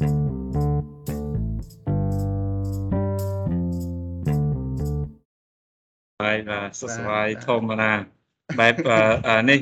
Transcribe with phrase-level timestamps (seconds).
[0.00, 0.06] ហើ
[6.34, 7.92] យបាទសួស្តីធម្មតា
[8.60, 8.74] បែប
[9.50, 9.60] នេះ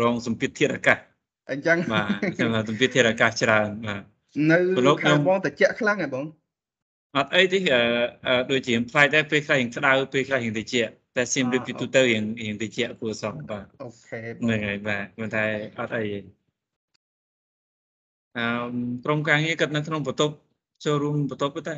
[0.00, 0.98] រងសម្ពាធធាតុអាកាស
[1.50, 4.02] អញ្ចឹងបាទខ្ញុំសម្ពាធធាតុអាកាសច្រើនបាទ
[4.86, 6.24] នៅខាងបងត្រជាក់ខ្លាំងហ៎បង
[7.16, 7.58] អត់អីទេ
[8.50, 15.44] ដូចជាផ្លាយតែពេលខ្លះរៀងក្តៅពេលខ្លះរៀងត្រជាក់តែសៀមរៀបពីទូទៅរៀងរៀងត្រជាក់គួរសមបាទអូខេហ្នឹងហើយបាទប៉ុន្តែ
[15.78, 16.37] អត់អីទេអឺ
[19.04, 20.34] ក្រុមការងារគាត់នៅក្នុងបន្ទប់
[20.84, 21.76] ចូលរួមបន្ទប់ទៅតែ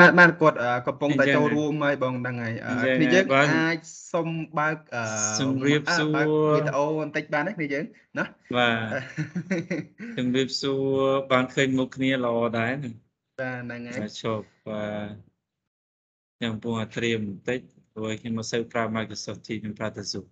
[0.00, 0.56] បាទបាទគាត់
[0.86, 2.54] កំពុងតែចូលរួមហើយបងហ្នឹងហើយ
[2.96, 3.78] គ្នាយើងអាច
[4.12, 4.28] សុំ
[4.58, 4.76] បើក
[5.40, 6.16] ជំរាបសួរ
[6.54, 7.84] វីដេអូបន្តិចបានទេគ្នាយើង
[8.18, 8.24] ណា
[8.56, 8.88] បាទ
[10.18, 10.86] ជំរាបសួរ
[11.32, 15.10] បានឃើញមុខគ្នាល្អដែរបាទហ្នឹងហើយជប់បាទ
[16.36, 17.60] ខ្ញុំពុំត្រៀមបន្តិច
[17.94, 20.28] ព្រោះខ្ញុំមកសូវប្រើ Microsoft Teams ខ្ញុំប្រើតែ Zoom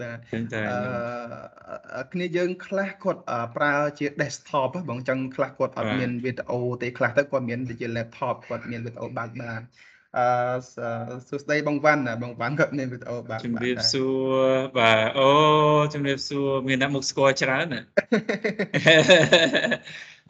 [0.00, 0.18] បាទ
[1.96, 3.22] អឺគ្នាយើងខ្លះគាត់
[3.56, 9.60] ប្រើជា desktop បងចឹងខ្លះគាត់អត់មានវីដេអូទេខ្លះទៅគាត់មានជា laptop គាត់មានវីដេអូបើកបាន
[10.18, 10.26] អឺ
[11.28, 14.46] សួស្ដីបងវ៉ាន់បងវ៉ាន់គាត់មានវីដេអូបើកជំរាបសួរ
[14.78, 15.30] បាទអូ
[15.94, 17.82] ជំរាបសួរមានអ្នកមុខស្គាល់ច្រើនណា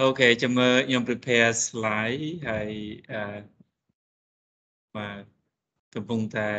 [0.02, 2.70] អូខេចាំមើលខ្ញុំ prepare slide ហើយ
[3.12, 3.22] អឺ
[4.96, 5.22] បាទ
[5.94, 6.50] កំពុងតែ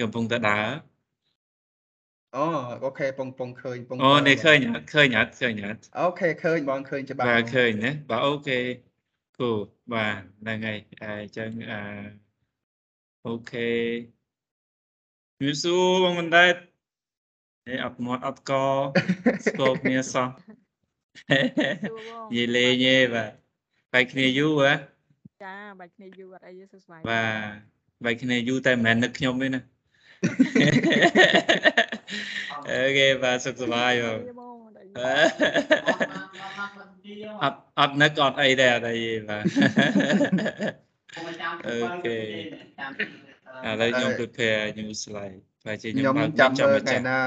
[0.00, 0.91] កំពុងតែដើរ
[2.36, 2.44] អូ
[2.84, 8.58] អូខេពងពងឃើញពងអូនេះឃើញអត់ឃើញអត់ឃើញអត់អូខេឃើញបងឃើញច្បាស់បាទឃើញណាបាទអូខេ
[9.38, 9.50] គូ
[9.92, 11.80] បាទហ្នឹងហើយអញ្ចឹងអឺ
[13.26, 13.70] អូខេ
[15.42, 16.52] យូស៊ូបងមិនដែរ
[17.68, 18.52] នេះអត់មាត់អត់ក
[19.46, 20.28] ស្គបគ្នាសោះ
[21.30, 21.38] និ
[22.34, 23.32] យាយលេងទេបាទ
[23.92, 24.72] បែកគ្នាយូរហ៎
[25.44, 27.72] ចាបែកគ្នាយូរអត់អីទេសួស្ដីបាទ
[28.04, 29.60] បែកគ្នាយូរតែមិនមែននឹកខ្ញុំទេណា
[32.70, 33.92] អូខេបាទសុខសប្បាយ
[34.38, 34.62] បង
[37.42, 38.98] អត់អត់នឹកអត់អីដែរអត់អី
[39.28, 39.44] បាទ
[41.68, 47.18] អូខេឥឡូវខ្ញុំ prepare new slide តែជាខ្ញុំចាំចាំថ្ងៃណា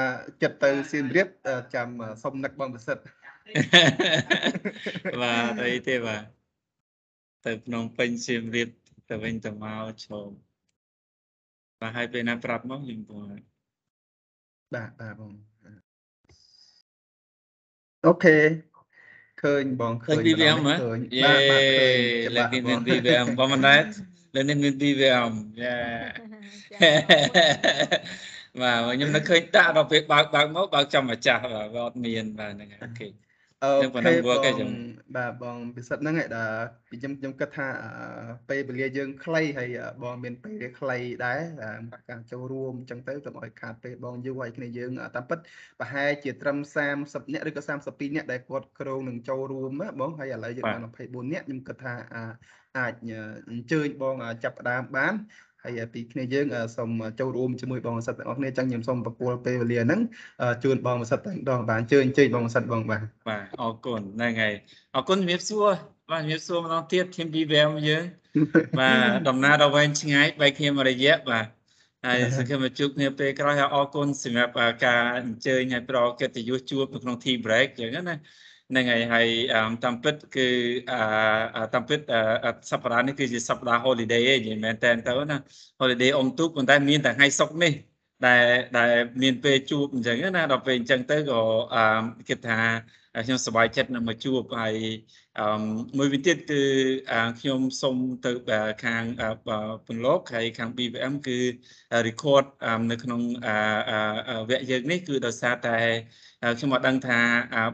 [0.44, 1.28] ចិត្តទៅសៀមរាប
[1.75, 1.88] ចាំ
[2.24, 3.03] សុំនឹកបងប្រសិទ្ធ
[5.22, 6.24] បាទអីទេបាទ
[7.46, 8.69] ទៅភ្នំពេញសៀមរាប
[9.09, 10.30] ទៅវិញទៅមកឈោម
[11.81, 13.19] បាទហើយពេលណាប្រាប់មកខ្ញុំពង
[14.74, 15.34] បាទបាទបង
[18.06, 18.38] អូខេ
[19.44, 20.80] ឃើញបងឃើញ BVM ហ៎បាទ
[21.24, 23.81] បាទឃើញលើកនេះមាន BVM បងមិនដែរ
[24.36, 25.78] លើនេះមាន BVM យ៉ា
[28.62, 33.08] បាទខ្ញុំនឹកឃើញតាក់ដល់ពេលបើកបើកមកបើកចំម្ចាស់បាទអត់មានបាទហ្នឹង OK
[33.63, 34.30] OK ប
[34.70, 34.72] ង
[35.16, 36.54] បាទបងពិសិដ្ឋហ្នឹងឯងដែល
[36.90, 37.68] ខ្ញុំខ្ញុំគិតថា
[38.50, 39.70] ពេលវេលាយើងខ្លីហើយ
[40.04, 41.40] បងមានពេលវេលាខ្លីដែរ
[42.10, 45.40] ការចូលរួមអញ្ចឹងទៅទៅឲ្យខាតពេលបងយូរហើយគ្នាយើងតាមពិត
[45.80, 46.58] ប្រហែលជាត្រឹម
[46.96, 51.94] 30នាក់ឬក៏32នាក់ដែលគាត់ក្រងនឹងចូលរួមបងហើយឥឡូវយើងបាន24នាក់ខ្ញុំគិតថា
[52.78, 52.94] អាច
[53.52, 55.14] អញ្ជើញបងចាប់ផ្ដើមបាន
[55.66, 56.46] ហើយពីគ្នាយើង
[56.76, 56.90] សូម
[57.20, 60.02] ចូលរួមជាមួយបងសិទ្ធទាំងអស់គ្នាចឹងខ្ញុំសូមប្រគល់ពេលវេលាហ្នឹង
[60.64, 64.54] ជូនបងសិទ្ធតែម្ដងបាទអញ្ជើញអញ្ជើញបងសិទ្ធបងបាទបាទអរគុណហ្នឹងហើយ
[64.96, 65.68] អរគុណជំរាបសួរ
[66.12, 68.04] បាទជំរាបសួរម្ដងទៀតធីម BVM យើង
[68.80, 68.98] បាទ
[69.30, 71.46] ដំណើរដ៏វែងឆ្ងាយបែកគ្នាមួយរយៈបាទ
[72.06, 74.52] ហើយសង្ឃឹមថាជួបគ្នាពេលក្រោយហើយអរគុណសម្រាប់
[74.86, 78.16] ការអញ្ជើញឲ្យប្រកិត្តិយសជួបនៅក្នុង tea break ចឹងណា
[78.70, 79.28] ហ្នឹងហើយហើយ
[79.84, 80.42] តាមពិតគឺ
[81.74, 82.00] តាមពិត
[82.72, 85.38] សប្តាហ៍នេះគឺជាសប្តាហ៍ holiday ឯងមែនតើទៅណា
[85.80, 87.74] holiday អុំទូកប៉ុន្តែមានតែថ្ងៃសុក្រនេះ
[88.24, 88.92] ដែលដែល
[89.24, 91.36] មានពេលជួបអញ្ចឹងណាដល់ពេលអញ្ចឹងទៅក៏
[92.28, 92.56] គិតថា
[93.24, 94.76] ខ្ញុំសប្បាយចិត្តនឹងមកជួបហើយ
[95.98, 96.62] មួយវិញទៀតគឺ
[97.40, 98.31] ខ្ញុំសូមទៅ
[98.86, 99.03] ខាង
[99.88, 101.38] ពន្លកហើយខាង BVM គឺ
[102.08, 102.46] record
[102.92, 103.22] នៅក្នុង
[104.50, 105.78] វគ្គយើងនេះគឺដោយសារតែ
[106.58, 107.20] ខ្ញុំមកដឹងថា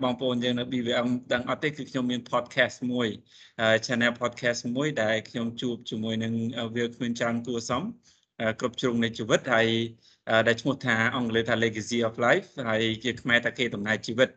[0.04, 3.08] បងប្អូនយើងនៅ BVM ដឹងអត់ទេគឺខ្ញុំមាន podcast មួយ
[3.86, 6.34] channel podcast មួយដែលខ្ញុំជួបជាមួយនឹង
[6.76, 7.84] វាគ្មានច្រើនគួរសម
[8.60, 9.68] គ្រប់ជ្រុងនៃជីវិតហើយ
[10.48, 14.30] ដែលឈ្មោះថាអង់គ្លេសថា Legacy of Life ហើយជាខ្មែរថាគេដំណើរជីវិត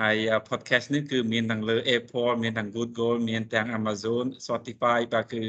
[0.00, 0.16] ហើយ
[0.48, 5.42] podcast នេះគឺមានទាំងលើ Apple មានទាំង Google មានទាំង Amazon Spotify បាទគឺ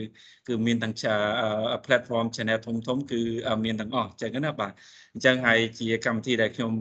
[0.48, 0.94] គឺមានទាំង
[1.86, 3.22] platform channel ធំធំគឺ
[3.66, 4.72] មានទាំងអស់អញ្ចឹងណាបាទ
[5.14, 6.72] អញ្ចឹងហើយជាកម្មវិធីដែលខ្ញុំ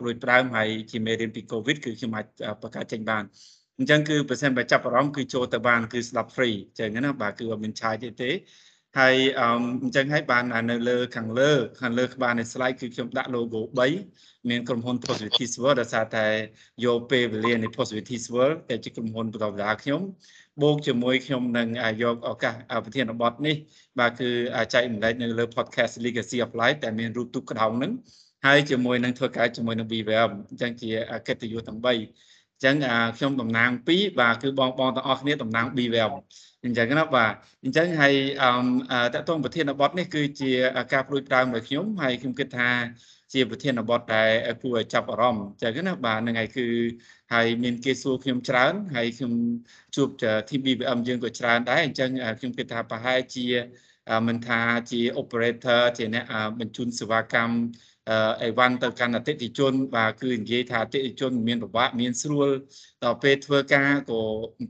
[0.00, 2.26] ព្រួយប្រើមហើយជាមេរៀនពី COVID គឺខ្ញុំអាច
[2.62, 3.24] បង្កើតចេញបាន
[3.78, 8.30] អញ្ចឹងគឺប្រសិនបើចាប់អារម្មណ៍គឺចូលទៅបានគឺស្ដាប់ free អញ្ចឹងណាបាទគឺអត់មានឆាយទេទេ
[8.98, 9.42] ហើយអ
[9.88, 16.26] ញ្ចឹងហើយបាននៅលើខាងលើខាងលើក្បាលនៃ slide គឺខ្ញុំដាក់ logo 3 មានក្រុមហ៊ុន Positivity World ដោយសារតែ
[16.84, 20.00] យកពេលវេលានៃ Positivity World តែជាក្រុមហ៊ុនបន្តដាខ្ញុំ
[20.62, 21.68] បូកជាមួយខ្ញុំនឹង
[22.02, 22.54] យកឱកាស
[22.84, 23.56] ប្រធានបទនេះ
[23.98, 24.28] បាទគឺ
[24.74, 27.92] ចែកម្លែកនៅលើ podcast Legacy of Life តែមានរូបទូកក្តោងហ្នឹង
[28.46, 30.90] ហើយជាមួយនឹងធ្វើការជាមួយនឹង BVM អញ្ចឹងជា
[31.28, 32.76] កិត្តិយសទាំង3អញ្ចឹង
[33.16, 36.10] ខ្ញុំតំណាង2បាទគឺបងបងទាំងអស់គ្នាតំណាង B Web
[36.64, 37.32] អញ្ចឹងណាបាទ
[37.64, 40.50] អញ្ចឹងហើយអឺតកតងប្រធានបទនេះគឺជា
[40.92, 42.70] ការព្រួយផ្ដើមរបស់ខ្ញុំហើយខ្ញុំគិតថា
[43.32, 44.30] ជាប្រធានបទដែល
[44.62, 46.66] គួរឲ្យចាប់អារម្មណ៍អញ្ចឹងណាបាទហ្នឹងហើយគឺ
[47.32, 49.32] ហើយមានគេសួរខ្ញុំច្រើនហើយខ្ញុំ
[49.96, 50.08] ជួប
[50.48, 53.46] team BBM យើងក៏ច្រើនដែរអញ្ចឹងខ្ញុំគិតថាប្រហែលជា
[54.26, 56.24] មិនថាជា operator ជាអ្នក
[56.60, 57.56] បញ្ជូនសេវាកម្ម
[58.42, 62.48] អីវ៉ាន់ទៅកាន់អតិថិជន បាទគឺនិយាយថាអតិថិជនមានពិបាកមានស្រួល
[63.04, 64.20] ដល់ពេលធ្វើការក៏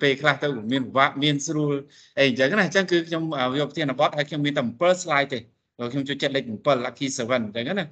[0.03, 1.75] ពេលខ្លះទៅមានពិបាកមានស្រួល
[2.19, 3.23] អីអញ្ចឹងណាអញ្ចឹងគឺខ្ញុំ
[3.59, 5.39] យកប្រធានបទហើយខ្ញុំមានតែ7 slide ទេ
[5.93, 7.87] ខ្ញុំចូលចិត្តលេខ7 lucky 7អញ្ចឹងណា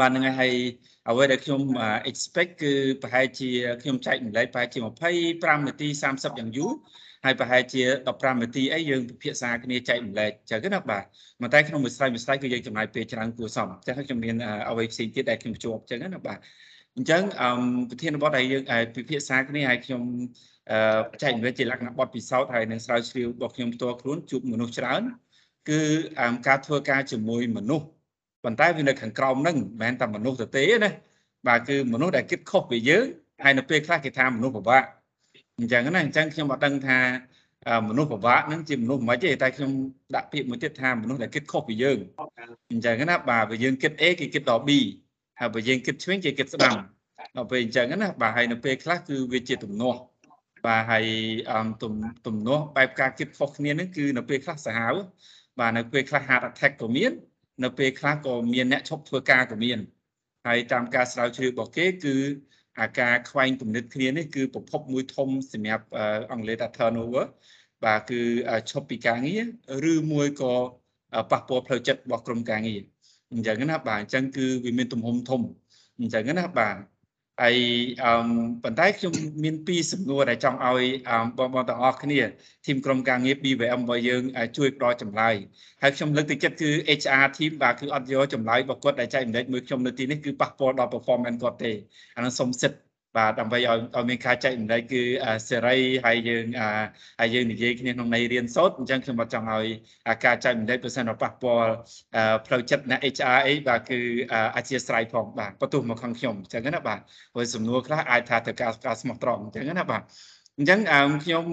[0.00, 0.52] បាទហ្នឹងហើយ
[1.08, 1.60] អ្វីដែលខ្ញុំ
[2.10, 2.72] expect គឺ
[3.02, 3.50] ប្រហែលជា
[3.82, 4.78] ខ្ញុំចែកម្លែកប្រហែលជា
[5.22, 6.70] 25នាទី30យ៉ាងយូរ
[7.24, 11.02] ហើយប្រហែលជា15នាទីអីយើងពិភាក្សាគ្នាចែកម្លែកចឹងណាបាទ
[11.40, 14.36] ប៉ុន្តែក្នុងមួយស្លាយមួយស្លាយគឺយើងចំណាយពេលច្រើនគួរសមចឹងហើយខ្ញុំមាន
[14.70, 16.38] អ្វីផ្សេងទៀតដែលខ្ញុំជួបចឹងណាបាទ
[16.96, 17.48] អញ្ចឹងអឺ
[17.90, 18.62] ប្រធានបទដែលយើង
[18.96, 20.02] ពិភាក្សាគ្នាហើយខ្ញុំ
[20.70, 25.02] អឺចែកម្លែកជាលក្ខណៈបទពិសោធន៍ហើយនឹងស្រាវជ្រាវរបស់ខ្ញុំផ្ទាល់ខ្លួនជួបមនុស្សច្រើន
[25.70, 25.80] គឺ
[26.46, 27.86] ការធ្វើការជាមួយមនុស្ស
[28.44, 30.90] ប៉ុន្តែវានៅខាងក្រោមហ្នឹងមិនមែនតែមនុស្សទៅទេណា
[31.48, 33.04] បាទគឺមនុស្សដែលគិតខុសពីយើង
[33.44, 34.84] ហើយនៅពេលខ្លះគេថាមនុស្សពិបាក
[35.58, 36.98] អញ្ចឹងណាអញ្ចឹងខ្ញុំអត់ដឹងថា
[37.88, 39.70] មនុស្សពិបាកហ្នឹងជាមនុស្សមិនទេតែខ្ញុំ
[40.14, 41.98] ដាក់ពាក្យមួយទៀតថាមនុស្សដែលគិតខុសពីយើង
[42.72, 44.70] អញ្ចឹងណាបាទបើយើងគិត A គេគិតដល់ B
[45.40, 46.74] ហើយបើយើងគិតឆ្វេងគេគិតស្ដាំ
[47.36, 49.98] ដល់ពេលអញ្ចឹងណាបាទហើយនៅពេលខ្លះគឺវាជាទំនាស់
[50.66, 51.06] បាទហើយ
[51.82, 51.92] ទំ
[52.26, 54.94] ទំនាស់បែបការគិតខុសគ្នាហ្នឹងគឺនៅពេលខ្លះសាហាវ
[55.60, 57.12] បាទនៅពេលខ្លះ heart attack ក៏មាន
[57.64, 59.78] នៅពេលខ្លះក៏មានអ្នកឈប់ធ្វើការក៏មាន
[60.46, 62.14] ហើយតាមការស្រាវជ្រាវរបស់គេគឺ
[62.80, 65.84] អាការខ្វែងគំនិតគ្នានេះគឺប្រភពមួយធំសម្រាប់
[66.32, 67.24] អង់គ្លេសថា turnover
[67.84, 68.20] បាទគឺ
[68.70, 69.36] ឈប់ពីការងា
[69.84, 70.52] រឬមួយក៏
[71.30, 72.80] ប៉ះពាល់ផ្លូវចិត្តរបស់ក្រុមការងារ
[73.32, 75.40] អញ្ចឹងណាបាទអញ្ចឹងគឺវាមានទំហំធំ
[76.00, 76.76] អញ្ចឹងណាបាទ
[77.40, 77.56] ហើយ
[78.04, 78.12] អឺ
[78.62, 79.12] ប៉ុន្តែខ្ញុំ
[79.44, 80.84] មានពីរសំណួរដែលចង់ឲ្យ
[81.38, 82.20] បងប្អូនទាំងអស់គ្នា
[82.66, 84.22] ធីមក្រុមការងារ BVM របស់យើង
[84.56, 85.34] ជួយផ្ដល់ចម្លើយ
[85.82, 86.70] ហើយខ្ញុំលើកទឹកចិត្តគឺ
[87.00, 91.72] HR team បាទគឺអត់យកចម្លើយរបស់គាត់ដែលចែកម្លែកមួយខ្ញុំនៅទីនេះគឺប៉ះពាល់ដល់ performance គាត់ទេ
[92.16, 92.76] អានោះសុំសិទ្ធ
[93.16, 95.02] បាទដើម្បីឲ្យឲ្យមានការចែកម្លែកគឺ
[95.48, 96.44] សេរីហើយយើង
[97.20, 99.66] ហើយយើងនិយាយគ្នាក្នុងន័យរៀនសូត្រអញ្ចឹងខ្ញុំអត់ចង់ឲ្យ
[100.24, 101.72] ការចែកម្លែកប្រសិនបើប៉ះពាល់
[102.46, 104.00] ផ្លូវចិត្តអ្នក HR អីបាទគឺ
[104.56, 107.00] អធិស្ឋានផងបាទបន្ទោះមកខាងខ្ញុំអញ្ចឹងណាបាទ
[107.34, 110.02] ព្រោះសំណួរខ្លះអាចថាទៅការការស្មោះត្រង់អញ្ចឹងណាបាទ
[110.58, 110.80] អញ្ចឹង
[111.24, 111.44] ខ្ញុំ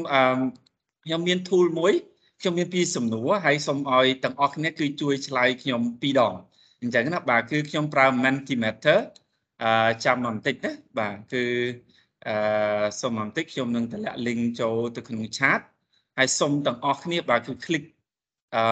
[1.05, 1.93] ខ្ញុំមាន tool មួយ
[2.41, 6.33] ខ្ញុំមានពីរសំណួរហើយសូមឲ្យទាំងអស់គ្នាគឺជួយឆ្លើយខ្ញុំពីរដង
[6.81, 8.99] អញ្ចឹងណាបាទគឺខ្ញុំប្រើ Mentimeter
[9.63, 11.43] អឺចាំបន្តិចណាបាទគឺ
[12.27, 15.61] អឺសូមបន្តិចខ្ញុំនឹងតម្លាក់ link ចូលទៅក្នុង chat
[16.17, 17.85] ហើយសូមទាំងអស់គ្នាបាទគឺ click
[18.55, 18.63] អឺ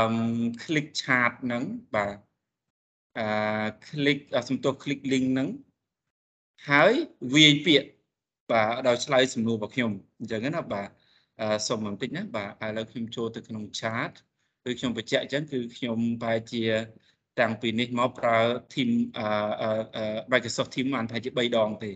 [0.64, 1.64] click chat ហ្នឹង
[1.96, 2.16] បាទ
[3.18, 3.28] អឺ
[3.88, 4.20] click
[4.50, 5.50] សំទោស click link ហ្នឹង
[6.70, 6.94] ហើយ
[7.34, 7.90] វាយពាក្យ
[8.52, 10.90] បាទដល់ឆ្លើយសំណួររបស់ខ្ញុំអញ្ចឹងណាបាទ
[11.42, 14.12] អឺសូមបន្តិចណាបាទឥឡូវខ្ញុំចូលទៅក្នុង chat
[14.64, 16.64] គឺខ្ញុំបញ្ជាក់អញ្ចឹងគឺខ្ញុំបែរជា
[17.40, 18.38] តាំងពីនេះមកប្រើ
[18.74, 19.70] team អឺ
[20.32, 21.92] Microsoft Team បានប្រហែលជា3ដងទេ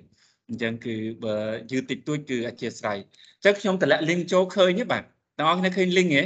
[0.49, 1.37] អញ្ចឹងគឺបើ
[1.71, 2.97] យឺតតិចតួចគឺអធិស្ឋាន
[3.37, 5.03] អញ្ចឹងខ្ញុំតម្លាក់ link ចូលឃើញទេបាទ
[5.39, 6.23] បងប្អូនឃើញ link ទេ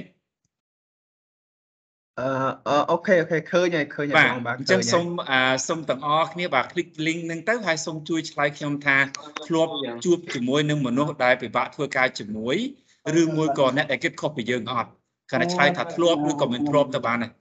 [2.20, 5.06] អឺអូខេអូខេឃើញហើយឃើញហើយបងបាទអញ្ចឹងសូម
[5.68, 8.98] សូមទាំងអស់គ្នាបាទ click link ហ្នឹងទៅហើយសូមជួយឆ្លើយខ្ញុំថា
[9.48, 9.72] ធ្លាប់
[10.06, 12.58] ជួបជាមួយនឹងមនុស្សដែលពិបាកធ្វើការជាមួយ
[13.22, 14.90] ឬមួយក៏អ្នកដែលគិតខុសពីយើងអត់
[15.32, 17.32] គាត់ឆ្លើយថាធ្លាប់ឬក៏មិនធ្លាប់ទៅបានដែរ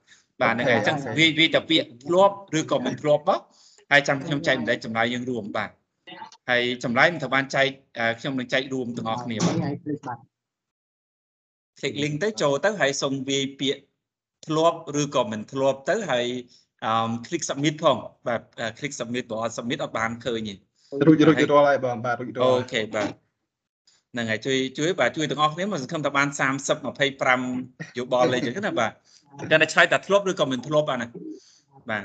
[0.43, 3.41] បាទហ្នឹងហើយអញ្ចឹងវាវាតែពាក្យធ្លាប់ឬក៏មិនធ្លាប់មក
[3.93, 5.71] ហើយចាំខ្ញុំចែកម្លែកចម្លើយយើងរួមបាទ
[6.50, 7.69] ហើយចម្លើយមិនត្រូវបានចែក
[8.21, 9.57] ខ្ញុំនឹងចែករួមទាំងអស់គ្នាបាទ
[11.79, 13.81] click link ទៅចូលទៅហើយសូមវាយពាក្យ
[14.47, 16.26] ធ្លាប់ឬក៏មិនធ្លាប់ទៅហើយ
[16.85, 18.41] អឺ click submit ផងបាទ
[18.79, 20.55] click submit បើអត់ submit អត់បានឃើញទេ
[21.07, 23.09] រួចរួចរាល់ហើយបងបាទរួចរាល់អូខេបាទ
[24.12, 26.79] ហ្នឹងហើយជួយជួយបាទជួយទាំងអស់គ្នាមកសង្ឃឹមថាបាន30
[27.33, 28.93] 25យោបល់លេខអញ្ចឹងណាបាទ
[29.38, 31.07] តែតែឆ្លើយតែធ្លាប់ឬក៏មិនធ្លាប់អាណា
[31.91, 32.05] បាទ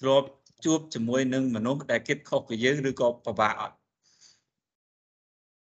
[0.00, 0.28] ធ្លាប់
[0.64, 3.76] ជួបជាមួយនឹងមនុស្សដែលគិតខុសពីយើងឬក៏ពិបាកអត់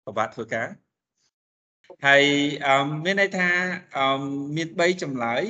[0.07, 0.69] ពិបាកធ្វើការ
[2.07, 2.25] ហើយ
[2.67, 3.49] អឺមានន័យថា
[3.97, 4.23] អឺ
[4.57, 5.43] មាន3ចម្លើយ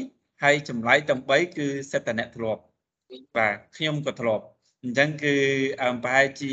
[0.43, 2.63] ហើយចម្លើយទាំង3គឺសិតតអ្នកធ្លាប់
[3.37, 4.45] បាទខ្ញុំក៏ធ្លាប់
[4.83, 5.37] អញ្ចឹងគឺ
[5.83, 6.53] អឺប្រហែលជា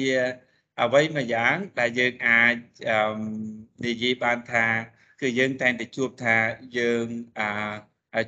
[0.81, 2.55] អ្វីមួយយ៉ាង ដែលយើងអាច
[3.85, 4.65] និយាយបានថា
[5.21, 6.37] គឺយើងតែងតែជួបថា
[6.77, 7.05] យើង
[7.39, 7.49] អា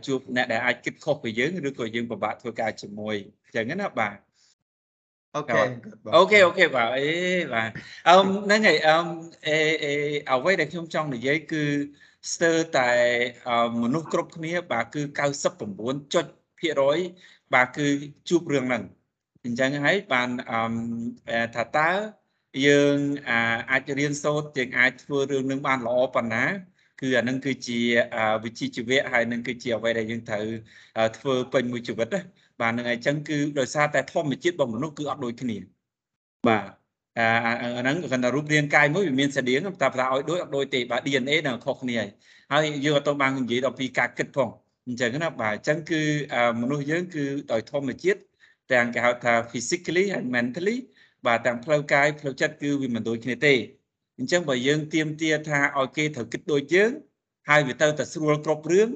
[0.05, 3.15] ជួបអ្នកដែលអាចគិតខុសពីយើងឬក៏យើងពិបាកធ្វើការជាមួយ
[3.45, 4.17] អញ្ចឹងណាបាទ
[5.35, 7.05] OK OK OK បាទអេ
[7.53, 7.69] បាទ
[8.07, 8.15] អឺ
[8.45, 8.95] ហ្នឹងហើយអឺ
[9.47, 9.93] អេអេ
[10.31, 11.63] អ្វីដែលខ្ញុំចង់និយាយគឺ
[12.33, 12.91] ស្ទើរតែ
[13.81, 17.87] មនុស្សគ្រប់គ្នា បាទគឺ 99.% បាទគឺ
[18.29, 18.83] ជួបរឿងហ្នឹង
[19.45, 21.89] អញ្ចឹងហើយបានអឺថាតើ
[22.65, 22.97] យើង
[23.29, 23.39] អា
[23.71, 26.45] អាចរៀនសូត្រយើងអាចធ្វើរឿងនឹងបានល្អប៉ុណ្ណា
[26.99, 27.79] គឺអានឹងគឺជា
[28.43, 30.45] វិជ្ជាជីវៈហើយនឹងគឺជាអ្វីដែលយើងត្រូវ
[31.17, 32.21] ធ្វើពេញមួយជីវិតណា
[32.61, 35.57] បាទនឹងអញ្ចឹងគឺដោយសារតែធម្មជាតិរបស់មនុស្សគឺអត់ដូចគ្នា
[36.47, 36.63] បាទ
[37.17, 37.27] អា
[37.81, 42.09] ហ្នឹងគាត់ថារូបរាងកាយមួយវាមានស្តៀងតែប្រថាឲ្យដូចអត់ដូចទេបាទ DNA នឹងខុសគ្នាហើយ
[42.51, 44.49] ហើយយើងអត់ទៅបាននិយាយដល់ពីការគិតផង
[44.87, 46.01] អញ្ចឹងណាបាទអញ្ចឹងគឺ
[46.61, 48.19] មនុស្សយើងគឺដោយធម្មជាតិ
[48.71, 50.77] ទាំងគេហៅថា physically and mentally
[51.27, 53.53] បាទទាំងផ្លូវកាយផ្លូវចិត្តគឺវាមិនដូចគ្នាទេ
[54.19, 56.91] អញ្ចឹងបើយើងទៀមទាថាឲ្យគេត្រូវគិតដូចយើង
[57.49, 58.89] ហើយវាទៅតែស្រួលគ្រប់រឿង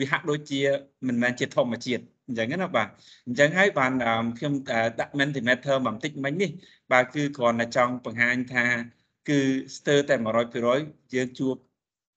[0.00, 0.60] វាហាក់ដូចជា
[1.06, 2.88] មិនមែនជាធម្មជាតិអញ្ចឹងណាបាទ
[3.26, 3.92] អញ្ចឹងហើយបាន
[4.38, 4.52] ខ្ញុំ
[5.00, 6.50] ដាក់ Mentimeter បន្តិចមិញនេះ
[6.92, 8.64] បាទគឺគ្រាន់តែចង់បង្ហាញថា
[9.28, 9.40] គឺ
[9.76, 10.14] ស្ទើរតែ
[10.64, 11.54] 100%យើងជួប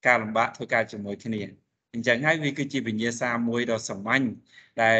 [0.06, 1.40] ការលំបាកធ្វើការជាមួយគ្នា
[1.94, 4.24] អញ្ចឹងហើយវាគឺជាវិញ្ញាសាមួយដ៏សាមញ្ញ
[4.82, 4.98] ដែល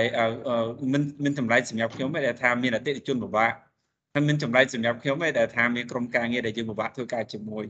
[0.93, 3.53] មិនមិនតម្លៃសម្រាប់ខ្ញុំទេដែលថាមានអតិថិជនពិបាក
[4.17, 7.65] ហើយមានចម្លែកសម្រាប់ខ្ញុំទេដែលថាមានក្រុមការងារដែលយើងពិបាកធ្វើការជាមួយ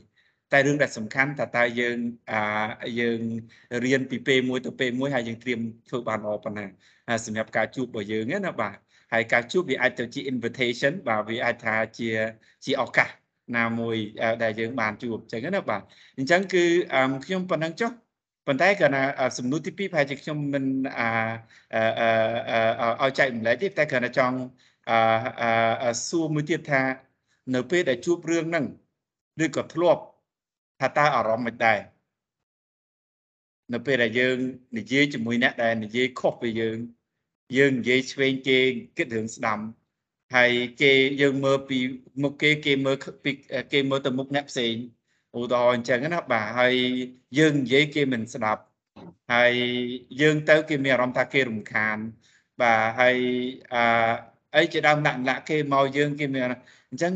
[0.52, 1.96] តែរឿងដែលសំខាន់តើតើយើង
[2.32, 3.20] អាយើង
[3.84, 6.66] រៀនពីពេលមួយទៅពេលមួយហើយយើងត្រៀមធ្វើបានល្អប៉ុណ្ណា
[7.26, 8.76] សម្រាប់ការជួបរបស់យើងណាបាទ
[9.12, 12.08] ហើយការជួបវាអាចទៅជា invitation បាទវាអាចថាជា
[12.64, 13.08] ជាឱកាស
[13.56, 13.96] ណាមួយ
[14.42, 15.82] ដែលយើងបានជួបអញ្ចឹងណាបាទ
[16.18, 16.64] អញ្ចឹងគឺ
[17.24, 17.90] ខ្ញុំប៉ុណ្ណឹងចុះ
[18.46, 20.64] ប៉ុន្តែគ្រាន់តែសំណួរទី2ប្រហែលជាខ្ញុំមិន
[20.98, 21.08] អា
[23.02, 24.36] ឲ្យចែកម្លែកទេតែគ្រាន់តែចង់
[24.90, 26.82] អឺសួរមួយទៀតថា
[27.54, 28.66] នៅពេលដែលជួបរឿងហ្នឹង
[29.44, 30.02] ឬក៏ធ្លាប់
[30.80, 31.78] ថាតើអារម្មណ៍មិនដែរ
[33.72, 34.36] នៅពេលដែលយើង
[34.78, 36.78] និយាយជាមួយអ្នកដែលនិយាយខុសពីយើង
[37.56, 38.58] យើងនិយាយឆ្វេងគេ
[38.96, 39.60] គិតរឿងស្ដាំ
[40.34, 41.78] ហើយគេយើងមើលពី
[42.22, 43.30] មុខគេគេមើលពី
[43.72, 44.74] គេមើលទៅមុខអ្នកផ្សេង
[45.36, 46.74] ឧទាហរណ៍អញ្ចឹងណាបាទហើយ
[47.38, 48.62] យើងនិយាយគេមិនស្ដាប់
[49.32, 49.54] ហើយ
[50.20, 51.98] យើងទៅគេមានអារម្មណ៍ថាគេរំខាន
[52.60, 53.16] បាទហើយ
[53.74, 56.44] អឺ អីជាដើមដាក់លាក់គេមកយើងគេមាន
[56.90, 57.12] អញ្ចឹង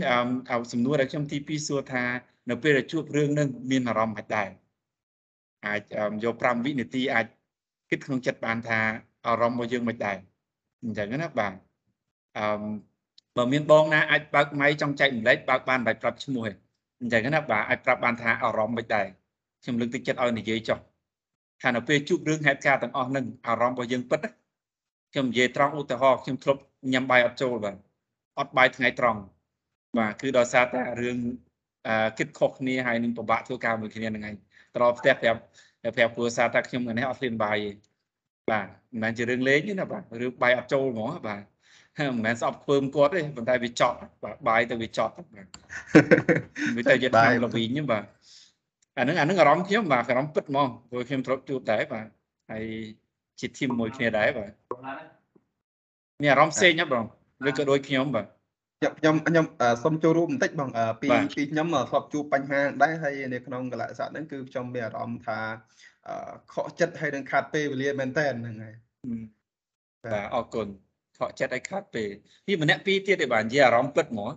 [0.51, 2.05] អឺសំណួរដែលខ្ញុំទី2សួរថា
[2.51, 4.49] នៅពេលដែលជួបរឿងនឹងមានអារម្មណ៍មិនដែរ
[5.67, 5.81] អាច
[6.25, 7.27] យក5វិនាទីអាច
[7.91, 8.81] គិតក្នុងចិត្តបានថា
[9.27, 10.17] អារម្មណ៍របស់យើងមិនដែរ
[10.83, 11.53] អញ្ចឹងណាបាទ
[12.39, 12.45] អឺ
[13.37, 16.57] បើមានបងណាអាចបើកម៉ៃចង់ចែកម្លែកបើកបានបាច់ប្រាប់ឈ្មោះឯង
[17.01, 19.07] អញ្ចឹងណាបាទអាចប្រាប់បានថាអារម្មណ៍មិនដែរ
[19.63, 20.79] ខ្ញុំលើកទឹកចិត្តឲ្យនិយាយចុះ
[21.63, 24.21] ថានៅពេលជួបរឿងហេតុការណ៍ទាំងអស់នឹងអារម្មណ៍របស់យើងពិត
[25.13, 26.61] ខ្ញុំនិយាយត្រង់ឧទាហរណ៍ខ្ញុំធ្លាប់
[26.93, 27.77] ញ៉ាំបាយអត់ចូលបាទ
[28.41, 29.21] អត់បាយថ្ងៃត្រង់
[29.99, 31.19] បាទគឺដោយសារតែរឿង
[32.19, 34.35] គិតខុសគ្នាហើយនឹងពិបាកធ្វើការមួយគ្នាហ្នឹងឯង
[34.75, 35.41] ត្រឡប់ផ្ទះប្រាប់
[35.97, 37.71] ប្រាប់គ្រួសារថាខ្ញុំនេះអត់ឃ្លានបាយទេ
[38.51, 41.43] បាទមិនមែនជារឿងលេងទេណាបាទរឿងបាយអត់ចូលហ្មងបាទ
[41.99, 45.47] មិនមែនស្អប់ធ្វើមគាត់ទេប៉ុន្តែវាចត់បាទបាយទៅវាចត់បាទ
[46.77, 48.05] វាទៅជាតាមលវីងបាទ
[48.99, 52.07] អាហ្នឹងអាហ្នឹងអារម្មណ៍ខ្ញុំបាទអារម្មណ៍ពិតហ្មងព្រោះខ្ញុំធ្លាប់ជួបដែរបាទ
[52.51, 52.65] ហើយ
[53.41, 54.51] ជាធីមមួយគ្នាដែរបាទ
[56.23, 57.05] មានអារម្មណ៍ផ្សេងណាបង
[57.49, 58.27] ឬក៏ដូចខ្ញុំបាទ
[58.99, 59.45] ខ្ញុំខ្ញុំ
[59.83, 60.71] សូមចូលរួមបន្តិចបង
[61.01, 65.39] ពីពីខ្ញុំធ្លាប់ជួបបញ្ហាដែរហើយនៅក្នុងកលៈស័កហ្នឹងគឺខ្ញុំមានអារម្មណ៍ថា
[66.53, 68.75] ខកចិត្តហើយនឹងខាត់ពេលវេលាមែនតើហ្នឹងហើយ
[70.05, 70.67] បាទអរគុណ
[71.19, 72.11] ខកចិត្តឲ្យខាត់ពេល
[72.49, 74.31] នេះម្នាក់ពីរទៀតឯបាទនិយាយអារម្មណ៍ពិតហ្មង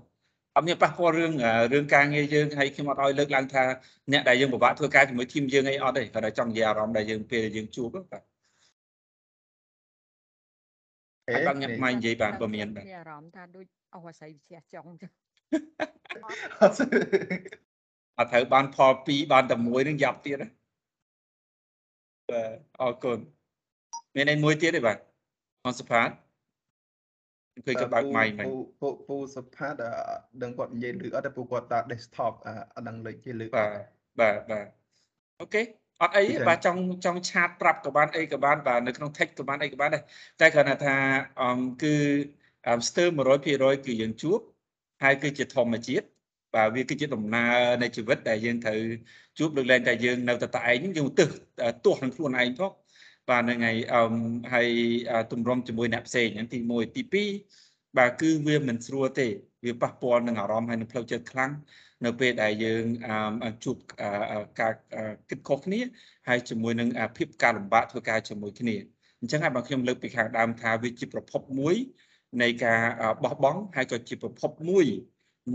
[0.55, 1.33] អត់មានប៉ះពាល់រឿង
[1.73, 3.63] រឿងការងារយើងហើយខ្ញុំអត់ឲ្យលើកឡើងថា
[4.11, 8.30] អ្នកដែលយើងពិបាកធ្វើការជាមួយធីមយើងអីអត់ទេគាត់តែចង់និយាយអារម្មណ៍ដែលយើងពេលយើងជួបបាទ
[11.27, 15.11] ហើយបងញ៉ាំម៉ៃនិយាយបានបើមានបាទអារម្មណ៍ថាដូចអស់អាស្រ័យវិទ្យាចុងចឹង
[16.61, 20.47] អត់ត្រូវបានផល2បានតែមួយនឹងយ៉ាប់ទៀតណា
[22.31, 22.51] បាទ
[22.81, 23.17] អរគុណ
[24.15, 24.97] មានអីមួយទៀតទេបាទ
[25.65, 26.09] អនសុផាត
[27.65, 28.47] ឃើញគាត់បើកម៉ៃមិញ
[28.81, 29.75] ពូពូសុផាត
[30.43, 32.33] ដឹងគាត់និយាយឬអត់តែពូគាត់តា desktop
[32.75, 33.71] អត់ដឹងលេខគេលើបាទ
[34.19, 34.67] បាទបាទ
[35.41, 35.61] អូខេ
[36.01, 40.03] អត់អីបាទចង់ចង់ឆាតប្រាប់ក៏បានអីក៏បានបាទនៅក្នុង text ក៏បានអីក៏បានដែរ
[40.41, 40.95] តែគ្រាន់តែថា
[41.41, 41.95] អមគឺ
[42.87, 43.07] ស្ទើរ
[43.47, 44.39] 100%គឺយើងជួប
[45.03, 46.05] ហើយគឺជាធម្មជាតិ
[46.55, 48.79] បាទវាគឺជាដំណើរនៃជីវិតដែលយើងត្រូវ
[49.39, 51.29] ជួបលើកលែងតែយើងនៅតែតែឯងយើងទើស
[51.85, 52.71] ទាស់នឹងខ្លួនឯងផង
[53.29, 54.13] បាទហ្នឹងហើយអម
[54.53, 54.69] ហើយ
[55.31, 57.01] ទម្រាំជាមួយអ្នកផ្សេងហ្នឹងទី1ទី
[57.53, 59.27] 2បាទគឺវាមិនស្រួលទេ
[59.65, 61.51] វាប៉ះពាល់នឹងអារម្មណ៍ហើយនឹងផ្លូវចិត្តខ្លាំង
[62.05, 62.83] នៅពេលដែលយើង
[63.63, 63.77] ជួប
[64.59, 64.73] ការ
[65.29, 65.79] គិតខុសគ្នា
[66.27, 68.75] ហើយជាមួយនឹងភាពការលំបាកធ្វើការជាមួយគ្នា
[69.19, 71.75] អញ្ចឹងហើយបើខ្ញុំលើកពីខាងដើមថាវាជាប្រភពមួយ
[72.41, 72.79] នៃការ
[73.23, 74.85] បោះបង់ហើយក៏ជាប្រភពមួយ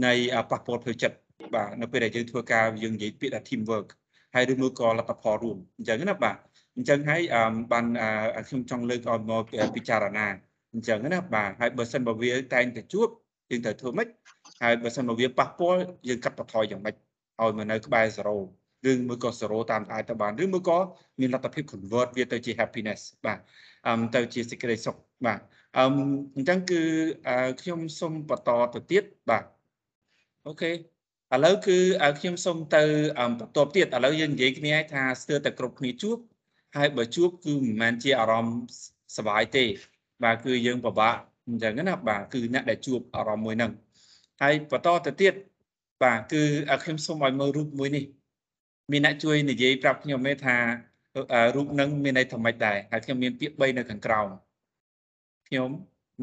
[0.07, 0.13] នៃ
[0.51, 1.17] ប៉ះពាល់ផ្លូវចិត្ត
[1.55, 3.89] បាទនៅពេលដែលយើងធ្វើការយើងនិយាយពាក្យថា team work
[4.35, 6.37] ហើយឬមួយក៏លទ្ធផលរួមអញ្ចឹងណាបាទ
[6.77, 7.23] អញ្ចឹងហើយ
[7.73, 7.87] បាន
[8.49, 9.45] ខ្ញុំចង់លើកឲ្យមក
[9.77, 10.27] ពិចារណា
[10.75, 13.09] អញ្ចឹងណាបាទហើយបើសិនបើវាតែងតែជួប
[13.51, 14.09] យើងត្រូវធ្វើម៉េច
[14.63, 16.95] ហើយបើសិនមកវាប៉ះពាល់យើងកាត់បន្ថយយ៉ាងម៉េច
[17.41, 20.79] ឲ្យមកនៅក្បែរ0ឬមួយក៏0តាមអាចទៅបានឬមួយក៏
[21.21, 23.39] មានលទ្ធភាព convert វាទៅជា happiness បាទ
[23.87, 25.41] អឺទៅជាសេចក្តីសុខបាទ
[25.77, 25.85] អឺ
[26.37, 26.83] អញ្ចឹងគឺ
[27.61, 29.45] ខ្ញុំសូមបន្តទៅទៀតបាទ
[30.47, 30.75] អូខេឥ
[31.45, 31.79] ឡូវគឺ
[32.19, 32.83] ខ្ញុំសូមទៅ
[33.19, 36.17] បន្ទាប់ទៀតឥឡូវយើងនិយាយគ្នាថាស្ទើរតែគ្រប់គ្នាជួប
[36.77, 38.59] ហើយបើជួបគឺមិនមែនជាអារម្មណ៍
[39.17, 39.65] សុបាយទេ
[40.25, 43.73] បាទគឺយើងពិបាក អញ្ចឹងណាបាទគឺអ្នកដែលជួបអារម្មណ៍មួយហ្នឹង
[44.43, 45.35] ហើយបន្តទៅទៀត
[46.03, 46.43] បាទគឺ
[46.83, 48.05] ខ្ញុំសូមឲ្យមើលរូបមួយនេះ
[48.93, 50.57] មានអ្នកជួយនិយាយប្រាប់ខ្ញុំទេថា
[51.55, 54.29] រូបហ្នឹងមានន័យថាម៉េចដែរហើយខ្ញុំមានពាក្យ3នៅខាងក្រោម
[55.49, 55.71] ខ្ញុំ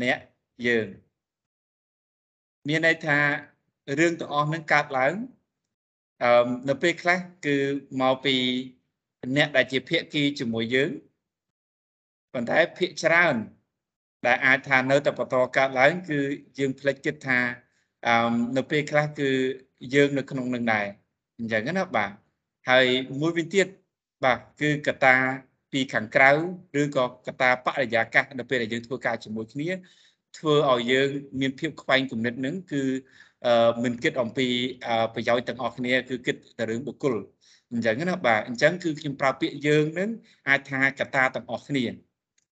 [0.03, 0.18] អ្នក
[0.68, 0.88] យើង
[2.68, 3.18] មានន័យថា
[4.00, 5.13] រឿងទាំងអស់ហ្នឹងកើតឡើង
[6.24, 7.56] អឺនៅពេលខ្លះគឺ
[8.01, 8.36] មកពី
[9.38, 10.89] អ្នកដែលជាភាគីជាមួយយើង
[12.34, 13.36] ប៉ុន្តែភាគច្រើន
[14.25, 16.20] ដែលអាចថានៅតែបន្តកើតឡើង គឺ
[16.60, 17.39] យើងភ្លេចគិតថា
[18.08, 19.30] អឺនៅពេលខ្លះគឺ
[19.94, 20.86] យើងនៅក្នុងនឹងដែរ
[21.39, 22.12] អញ្ចឹងណាបាទ
[22.70, 22.86] ហើយ
[23.22, 23.68] មួយវិញទៀត
[24.24, 25.15] បាទគឺកត្តា
[25.72, 26.32] ពីខាងក្រៅ
[26.82, 29.70] ឬក៏កត្តាបរិយាកាសនៅពេលដែលយើងធ្វើការជាមួយគ្នា
[30.38, 31.10] ធ្វើឲ្យយើង
[31.42, 32.84] មានភាពខ្វែងគំនិតនឹងគឺ
[33.84, 34.48] មិនគិតអំពី
[35.13, 37.15] ប្រយោជន៍ទាំងអស់គ្នា គឺគិតតែរឿងបុគ្គល
[37.72, 40.10] អញ្ចឹងណាបាទអញ្ចឹងគឺខ្ញុំប្រើពាក្យយើងនឹង
[40.50, 41.86] អាចថាកត្តាទាំងអស់គ្នា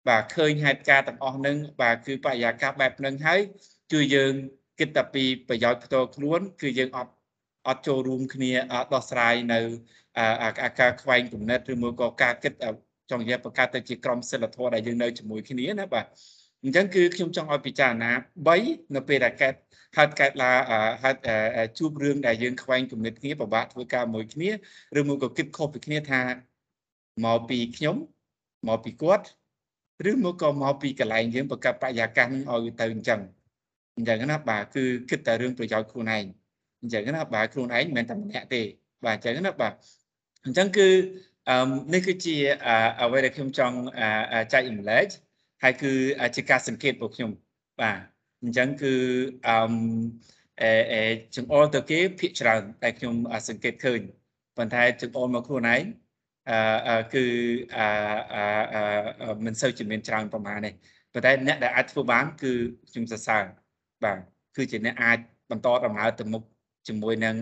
[0.09, 3.39] បាទឃើញហេតុការទាំងអស់នឹងបាទគឺបរិយាកាសបែបហ្នឹងហើយ
[3.91, 4.33] ជួយយើង
[4.79, 7.13] គិតតែពីប្រយោជន៍ផ្ទាល់ខ្លួន គឺយើងអត់
[7.67, 8.51] អត់ចូលរួមគ្នា
[8.93, 9.59] ដោះស្រាយនៅ
[10.43, 12.53] អាការខ្វែងគំនិតឬមួយក៏ការគិត
[13.11, 16.05] ចង់និយាយបង្កើតទៅជាក្រុមសិលធម៌ដែលយើងនៅជាមួយគ្នាណាបាទ
[16.63, 18.11] អញ្ចឹងគឺខ្ញុំចង់ឲ្យពិចារណា
[18.53, 19.53] 3នៅពេលដែលកើត
[19.97, 20.51] ហេតុកើតឡា
[21.03, 21.19] ហេតុ
[21.77, 24.49] ជួបរឿងដែលយើងខ្វែងគំនិតគ្នាពិបាកធ្វើការមួយគ្នា
[24.99, 26.21] ឬមួយក៏គិតខុសពីគ្នាថា
[27.25, 27.95] មកពីខ្ញុំ
[28.67, 29.25] មកពីគាត់
[30.07, 33.19] ឬមកក៏មកពីកន្លែងយើងបង្កើតបរិយាកាសនឹងឲ្យទៅអញ្ចឹង
[33.97, 36.25] អញ្ចឹងណាបាទគឺគិតតែរឿងប្រយោជន៍ខ្លួនឯង
[36.81, 38.61] អញ្ចឹងណាបាទខ្លួនឯងមិនមែនតែម្នាក់ទេ
[39.05, 39.73] បាទអញ្ចឹងណាបាទ
[40.45, 40.87] អញ្ចឹងគឺ
[41.49, 42.35] អឺនេះគឺជា
[42.99, 43.77] អ្វីដែលខ្ញុំចង់
[44.53, 45.07] ចែករំលែក
[45.63, 45.91] ហើយគឺ
[46.35, 47.31] ជាការសង្កេតរបស់ខ្ញុំ
[47.81, 47.97] បាទ
[48.43, 48.93] អញ្ចឹងគឺ
[49.47, 49.55] អឺ
[50.61, 51.01] អេអេ
[51.35, 53.15] ចង្អុលទៅគេភាកច្រើនតែខ្ញុំ
[53.49, 54.01] សង្កេតឃើញ
[54.57, 56.08] ប៉ុន្តែចង្អុលមកខ្លួនឯងអឺ
[57.13, 57.25] គឺ
[57.77, 60.71] អឺមិនសូវជាមានច្រើនប្រហែលទេ
[61.13, 62.51] ប៉ុន្តែអ្នកដែលអាចធ្វើបាន គឺ
[62.91, 63.43] ខ្ញុំសរសើរ
[64.03, 64.17] បាទ
[64.55, 65.17] គឺជាអ្នកអាច
[65.51, 66.43] បន្តដំណើរទៅមុខ
[66.87, 67.35] ជាមួយនឹង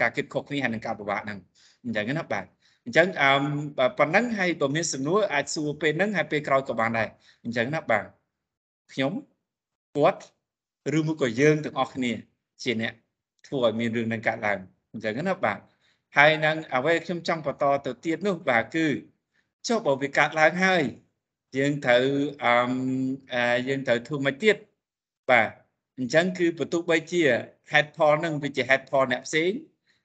[0.00, 1.38] ការគិតខុសគ្នាហើយនឹងការពិបាកហ្នឹង
[1.84, 2.44] អញ្ចឹងណាបាទ
[2.84, 7.08] អញ្ចឹងអឺប៉ុណ្ណឹងហើយបើមានសំណួរអាចសួរពេលហ្នឹងហើយពេលក្រោយក៏បានដែរ
[7.44, 8.04] អញ្ចឹងណាបាទ
[8.92, 9.12] ខ្ញុំ
[9.96, 10.22] គាត់
[10.98, 12.12] ឬមួយក៏យើងទាំងអស់គ្នា
[12.62, 12.92] ជាអ្នក
[13.46, 14.58] ធ្វើឲ្យមានរឿងនឹងកើតឡើង
[14.92, 15.58] អញ្ចឹងណាបាទ
[16.16, 18.86] ហើយនឹងអ្វីខ្ញុំចង់បន្តទៅទៀតនោះបាទគឺ
[19.68, 20.82] ចុះបើវាកើតឡើងហើយ
[21.56, 22.04] យើងត្រូវ
[22.44, 24.56] អឺយើងត្រូវធ្វើមិនទៀត
[25.30, 25.50] បាទ
[25.98, 27.22] អញ្ចឹងគឺបន្ទុកបីជា
[27.72, 29.50] head ផលនឹងវាជា head ផលអ្នកផ្សេង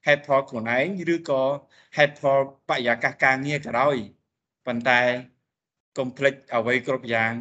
[0.06, 1.44] head ផលខ្លួនឯងឬក៏
[1.98, 3.96] head ផលបរិយាកាសការងារក៏ដោយ
[4.66, 5.02] ប៉ុន្តែ
[5.98, 7.32] កុំភ្លេចអ្វីគ្រប់យ៉ាង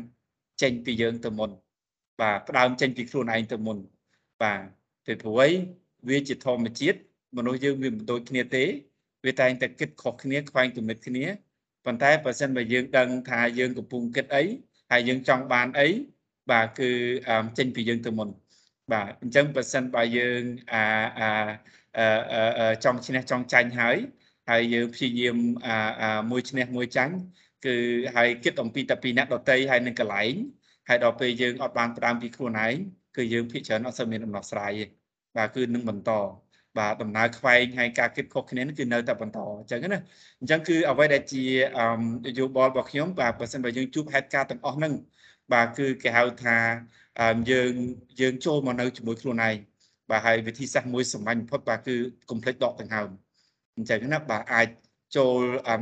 [0.62, 1.50] ចេញពីយើងទៅមុន
[2.20, 3.78] បាទផ្ដើមចេញពីខ្លួនឯងទៅមុន
[4.42, 4.60] បាទ
[5.06, 5.48] ពីព្រោះអី
[6.08, 6.98] វាជាធម្មជាតិ
[7.36, 8.64] មនុស្សយើងវាមិនដូចគ្នាទេ
[9.24, 11.24] វាតែងតែគិតខុសគ្នាខ្វែងគំនិតគ្នា
[11.84, 14.44] ប៉ុន្តែបើសិនបើយើងដឹងថាយើងកំពុងគិតអី
[14.92, 15.88] ហើយយើងចង់បានអី
[16.50, 16.90] បាទគឺ
[17.58, 18.28] ចេញពីយើងទៅមុន
[18.92, 20.84] បាទអញ្ចឹងបើសិនបើយើងអា
[21.20, 23.96] អាចង់ឈ្នះចង់ចាញ់ហើយ
[24.50, 27.14] ហើយយើងព្យាយាមអាមួយឈ្នះមួយចាញ់
[27.66, 27.76] គឺ
[28.16, 30.34] ហើយគិតអំពីតែពីអ្នកដតីហើយនឹងកន្លែង
[30.88, 32.74] ហើយដល់ពេលយើងអត់បានផ្ដើមពីខ្លួនឯង
[33.16, 34.86] គឺយើងភាគច្រើនអត់សូវមានដំណោះស្រាយទេ
[35.36, 36.10] បាទគឺនឹងបន្ត
[36.78, 40.00] បាទដំណើរខ្វែងហើយការគិតខុសគ្នាគឺនៅតែបន្តអញ្ចឹងណា
[40.40, 41.44] អញ្ចឹងគឺអ្វីដែលជា
[42.38, 44.92] យោបល់របស់ខ្ញុំបាទបើសិនបើយើងជួបហេតុការណ៍ទាំងអស់ហ្នឹង
[45.52, 46.56] បាទគឺគេហៅថា
[47.50, 47.72] យើង
[48.20, 49.56] យើងចូលមកនៅជាមួយខ្លួនឯង
[50.10, 51.94] បាទហើយវិធីសាស្ត្រមួយសម្ាញ់បំផុតបាទគឺ
[52.30, 53.08] កុំភ្លេចដកដង្ហើម
[53.76, 54.68] អញ្ចឹងណាបាទអាច
[55.16, 55.38] ចូល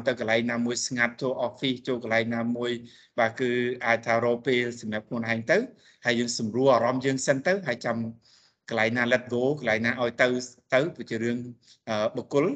[0.06, 2.70] ទៅកន្លែងណាមួយស្ងាត់ចូល office ចូលកន្លែងណាមួយ
[3.18, 3.50] បាទគឺ
[3.86, 5.56] អាចថារកពេលសម្រាប់ខ្លួនឯងទៅ
[6.04, 7.96] ហើយយើងសម្រួលអារម្មណ៍យើងសិនទៅហើយចាំ
[8.68, 10.26] កន្លែងណា let go កន្លែងណាឲ្យទៅ
[10.74, 11.38] ទៅគឺជារឿង
[12.16, 12.46] បុគ្គល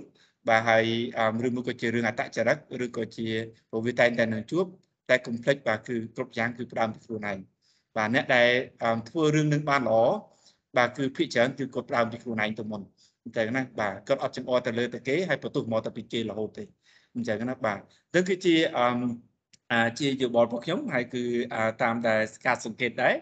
[0.48, 0.84] បាទហើយ
[1.46, 3.26] ឬមួយក៏ជារឿងអតចរិតឬក៏ជា
[3.70, 4.64] ព្រោះវាតែងតែនឹងជួប
[5.10, 7.38] តែកុំភ្លេចបាទគឺគ្រប់យ៉ាងគឺផ្ដើមពីខ្លួនឯង
[7.96, 8.48] បាទអ្នកដែល
[9.08, 10.02] ធ្វើរឿងនឹងបានល្អ
[10.76, 12.82] បាទគឺភាគច្រើនគឺគាត់ផ្ដើមពីខ្លួនឯងទៅមុន
[13.24, 16.64] អញ្ចឹងណាបាទគាត់អត់ចំអទៅលើតែគេហើយបន្ទុះមកទៅពីគេរហូតទេ
[17.14, 17.78] អញ្ចឹងណាបាទ
[18.14, 21.24] នឹងគឺជាអឺជាយោបល់របស់ខ្ញុំហើយគឺ
[21.82, 22.14] តាមតែ
[22.46, 23.14] ការសង្កេតដែរ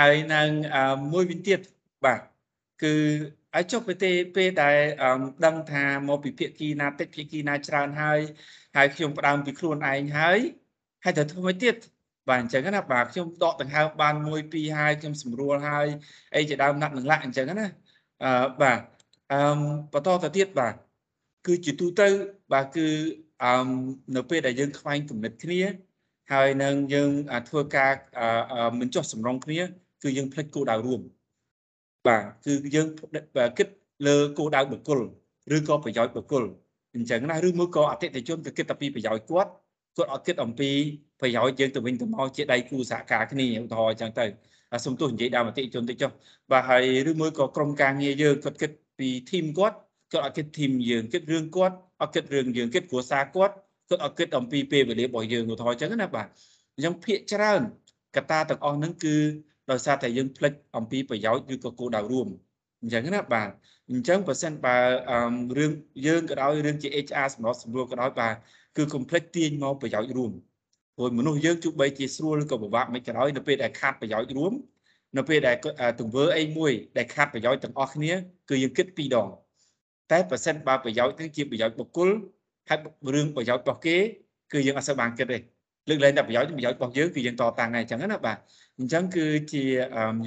[0.00, 0.48] ហើយនឹង
[1.12, 1.60] មួយវិញទៀត
[2.06, 2.20] បាទ
[2.82, 2.94] គឺ
[3.56, 4.76] ឲ្យចុះទៅទេពេលដែល
[5.46, 8.20] ដឹងថាមកពីភាគីណាតិចភាគីណាច្រើនហើយ
[8.76, 10.38] ហើយខ្ញុំផ្ដើមពីខ្លួនឯងហើយ
[11.04, 11.74] ហើយទៅធ្វើមកទៀត
[12.28, 15.86] បាទអញ្ចឹងណាបាទខ្ញុំដកដង្ហើមបាន1 2ហើយខ្ញុំស្រួលហើយ
[16.34, 17.68] អីជាដើមណាត់នឹងលាក់អញ្ចឹងណា
[18.24, 18.80] អឺបាទ
[19.32, 19.38] អឺ
[19.92, 20.74] បន្តទៅទៀតបាទ
[21.46, 22.08] គឺជាទូទៅ
[22.52, 22.86] បាទគឺ
[23.42, 23.68] អឺ
[24.16, 25.60] នៅពេលដែលយើងខ្វែងគំនិតគ្នា
[26.32, 27.10] ហើយនឹងយើង
[27.48, 27.92] ធ្វើការ
[28.80, 29.60] មិនចោះសម្រងគ្នា
[30.02, 31.00] គឺយើងភ្លេចគោលដៅរួម
[32.06, 32.86] បាទគឺយើង
[33.58, 33.68] គិត
[34.06, 35.00] លើគោលដៅបុគ្គល
[35.56, 36.44] ឬក៏ប្រយោជន៍បុគ្គល
[36.94, 39.50] អញ្ចឹងណាឬមួយក៏អតិថិជនក៏គិតតែពីប្រយោជន៍គាត់
[39.96, 40.70] គាត់អត់គិតអំពី
[41.20, 44.24] ប្រយោជន៍យើងទៅវិញទៅមកជាដៃគូសហការគ្នាឧទាហរណ៍អញ្ចឹងទៅ
[44.84, 46.10] សុំទោះនិយាយដើមអតិថិជនតិចចុះ
[46.50, 49.76] បាទហើយឬមួយក៏ក្រុមការងារយើងគាត់គិតពីធីមគាត់
[50.12, 53.54] គាត់អត់គិតធីមយើងគិតរឿងគាត់អត់គិតរឿងយើងគិតគ្រួសារគាត់
[53.88, 56.26] គាត់អត់គិតអំពីពេលវេលារបស់យើងឧទាហរណ៍អញ្ចឹងណាបាទ
[56.74, 57.60] អញ្ចឹងភាកច្រើន
[58.16, 59.16] កត្តាទាំងអស់ហ្នឹងគឺ
[59.70, 62.28] ដោយសារតែយើងផ្លិចអំពីប្រយោជន៍ឬក៏គោលដៅរួម
[62.82, 63.48] អញ្ចឹងណាបាទ
[63.90, 64.76] អញ្ចឹងបើសិនបើ
[65.58, 65.70] រឿង
[66.06, 68.34] យើងក៏ដោយរឿងជា HR សម្រាប់សម្រួលក៏ដោយបាទ
[68.76, 70.32] គឺ complex ទាញមកប្រយោជន៍រួម
[70.96, 74.52] ព្រោះមនុស្សយើងទោះបីជាស្រួលក៏ពិបាកមិនក៏ដោយនៅពេលដែលខាត់ប្រយោជន៍រួម
[75.16, 75.56] នៅពេលដែល
[76.00, 78.12] ទង្វើអីមួយដែលខាត់ប្រយោជន៍ទាំងអស់គ្នា
[78.50, 79.28] គឺយើងគិតពីរដង
[80.12, 82.08] តែបើសិនបើប្រយោជន៍នឹងជាប្រយោជន៍បុគ្គល
[82.68, 82.78] ហើយ
[83.14, 83.96] រឿងប្រយោជន៍របស់គេ
[84.52, 85.38] គឺយើងអត់សូវបានគិតទេ
[85.88, 88.36] លើកលែងតែប្រយោជន៍ប្រយោជន៍របស់យើងគឺយើងតតាំងហើយអញ្ចឹងណាបាទ
[88.78, 89.62] អញ្ចឹងគឺជា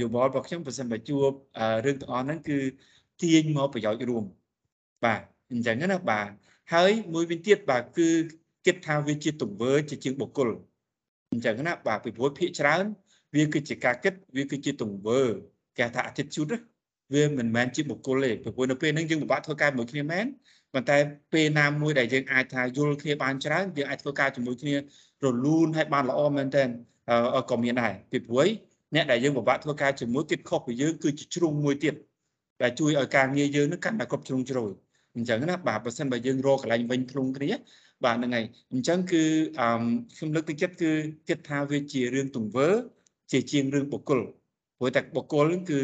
[0.01, 1.29] យោបល់របស់ខ្ញុំបើសិនបើជួប
[1.85, 2.57] រឿងទាំងអស់ហ្នឹងគឺ
[3.21, 4.23] ទាញមកប្រយោជន៍រួម
[5.03, 6.29] បាទអញ្ចឹងណាបាទ
[6.73, 8.07] ហើយមួយវិញទៀតបាទគឺ
[8.65, 10.49] គិតថាវាជាទង្វើជាជាងបុគ្គល
[11.31, 12.83] អញ្ចឹងណាបាទពីព្រោះភាកច្រើន
[13.35, 15.21] វាគឺជាការគិតវាគឺជាទង្វើ
[15.77, 16.53] គេថា attitude
[17.13, 20.25] វាមិនមែនជាបុគ្គលទេពីព្រោះនៅពេលហ្នឹងយើងពិបាកធ្វើការជាមួយគ្នាមែន
[20.73, 20.97] ប៉ុន្តែ
[21.33, 24.75] ពេលណាមួយដែលយើងអាចថាយល់គ្នាបានច្រើនយើងអាចធ្វើការជាមួយគ្នា
[25.23, 26.69] រលូនហើយបានល្អមែនទែន
[27.49, 28.47] ក៏មានដែរពីព្រោះ
[28.95, 31.95] អ្នកដែលយើងពិបាកធ្វើការជាមួយគិតខុសពីយើងគឺជាជ្រុងមួយទៀត
[32.61, 34.71] ដែលជួយឲ្យការងារយើងនឹងកាន់តែគ្រប់ជ្រុងជ្រោយ
[35.15, 37.49] អញ្ចឹងណាបាទបើសិនបើយើងរកកន្លែងវិញធ្លុងគ្នា
[38.05, 39.23] បាទហ្នឹងហើយអញ្ចឹងគឺ
[39.59, 39.67] អឺ
[40.15, 40.91] ខ្ញុំលើកទឹកចិត្តគឺ
[41.29, 42.67] គិតថាវាជារឿងទង្វើ
[43.31, 44.19] ជាជាងរឿងបុគ្គល
[44.77, 45.79] ព្រោះតែបុគ្គលគឺ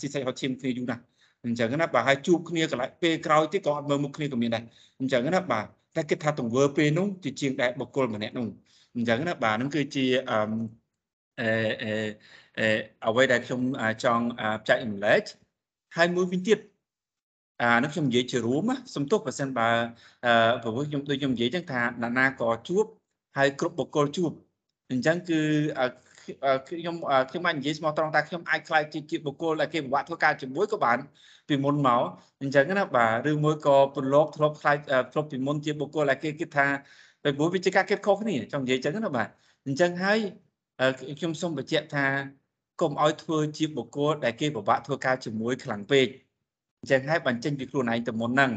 [0.00, 1.02] ស៊ីសាច់ហត់ឈាមគ្នាយូរណាស់
[1.44, 4.64] អញ្ចឹងណាបាទហើយជួបគ្នាកន្លែងពេលក្រោយទៀតក៏អត់មើលមុខគ្នាក៏មានដែរ
[5.00, 5.66] អញ្ចឹងណាបាទ
[5.96, 8.46] តែគិតថាទង្វើពេលនោះជាជាងដែរបុគ្គលម្នាក់នោះ
[8.94, 10.38] អញ្ចឹងណាបាទហ្នឹងគឺជាអឺ
[11.40, 11.50] អឺ
[12.58, 12.66] អឺ
[13.06, 13.60] អ្វីដែលខ្ញុំ
[14.04, 14.24] ចង់
[14.68, 15.22] ចែកម្លែក
[15.96, 16.58] ហើយមួយវិញទៀត
[17.62, 18.62] អានេះខ្ញុំនិយាយជារួម
[18.94, 19.68] សំទោសបើសិនបើ
[20.26, 22.84] អឺព្រោះខ្ញុំដូចខ្ញុំនិយាយចឹងថាណានាក៏ជួប
[23.36, 24.30] ហើយគ្រប់បុគ្គលជួប
[24.90, 25.40] អញ្ចឹងគឺ
[26.68, 26.96] ខ្ញុំ
[27.30, 30.98] ខ្ញុំអាចនិយាយស្មោះត្រង់ថាខ្ញុំអាចខ្លាចជាជាបុគ្គលដែលគេពិបាកធ្វើការជាមួយក៏បាន
[31.52, 32.02] ពីមុនមក
[32.42, 34.78] អញ្ចឹងណាបាទឬមួយក៏ប្រឡូកធ្លាប់ខ្លាច
[35.12, 36.66] ធ្លាប់ពីមុនជាបុគ្គលដែលគេគិតថា
[37.22, 39.28] ពីព្រោះវាជាការគិតខុសគ្នាចង់និយាយអញ្ចឹងណាបាទ
[39.66, 40.18] អញ្ចឹងហើយ
[41.18, 42.06] ខ្ញុំសូមបញ្ជាក់ថា
[42.80, 46.06] កុំឲ្យធ្វើជាបុគ្គលដែលគេពិបាកធ្វើការជាមួយខ្លាំងពេក
[46.80, 48.52] អញ្ចឹងហើយបញ្ចេញពីខ្លួនឯងទៅមុនហ្នឹង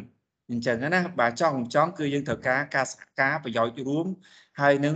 [0.52, 4.06] អញ្ចឹងណាបាទចង់ចង់គឺយើងត្រូវការការសហការប្រយោជន៍រួម
[4.62, 4.96] ហើយនឹង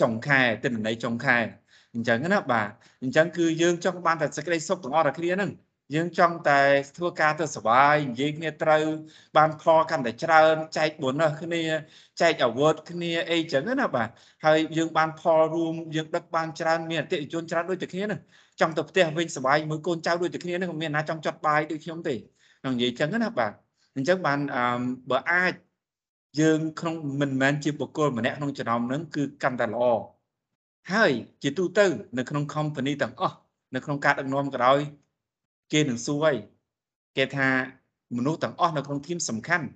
[0.00, 1.38] ចុងខែទិន្នន័យចុងខែ
[1.94, 2.68] អញ្ចឹងណាបាទ
[3.02, 5.50] អញ្ចឹងគឺយើងចង់បានតែសេចក្តីសុខទាំងអស់តែគ្នាហ្នឹង
[5.94, 6.60] យើងចង់តែ
[6.96, 8.84] ធ្វើការទៅសុបាយនិយាយគ្នាត្រូវ
[9.36, 11.62] បានខលកាន់តែច្រើនចែក bonus គ្នា
[12.20, 14.08] ចែក award គ្នាអីចឹងណាបាទ
[14.44, 18.20] ហើយយើងបានផលរួមយើងដឹកបានច្រើនមានអតិថិជនច្រើនដូចតែគ្នាហ្នឹង
[18.60, 22.14] ចង់ទៅផ្ទះវិញសុបាយមួយកូនចៅដូចតែគ្នាហ្នឹងមិនមានណាចង់ចត់បាយដូចខ្ញុំទេ
[22.60, 23.52] ខ្ញុំនិយាយចឹងណាបាទ
[23.96, 24.38] អញ្ចឹងបាន
[25.10, 25.52] បើអាច
[26.40, 29.82] យើងក្នុងមិនមែនជាបុគ្គលម្នាក់ក្នុងចំណោមហ្នឹងគឺកាន់តែល្អ
[30.92, 31.86] ហើយជាទូទៅ
[32.18, 33.36] នៅក្នុង company ទាំងអស់
[33.74, 34.80] នៅក្នុងការដឹកនាំក៏ដោយ
[35.72, 36.36] គេនឹងសួរហើយ
[37.16, 37.48] គេថា
[38.16, 39.66] មនុស្សទាំងអស់នៅក្នុងធីមសំខាន់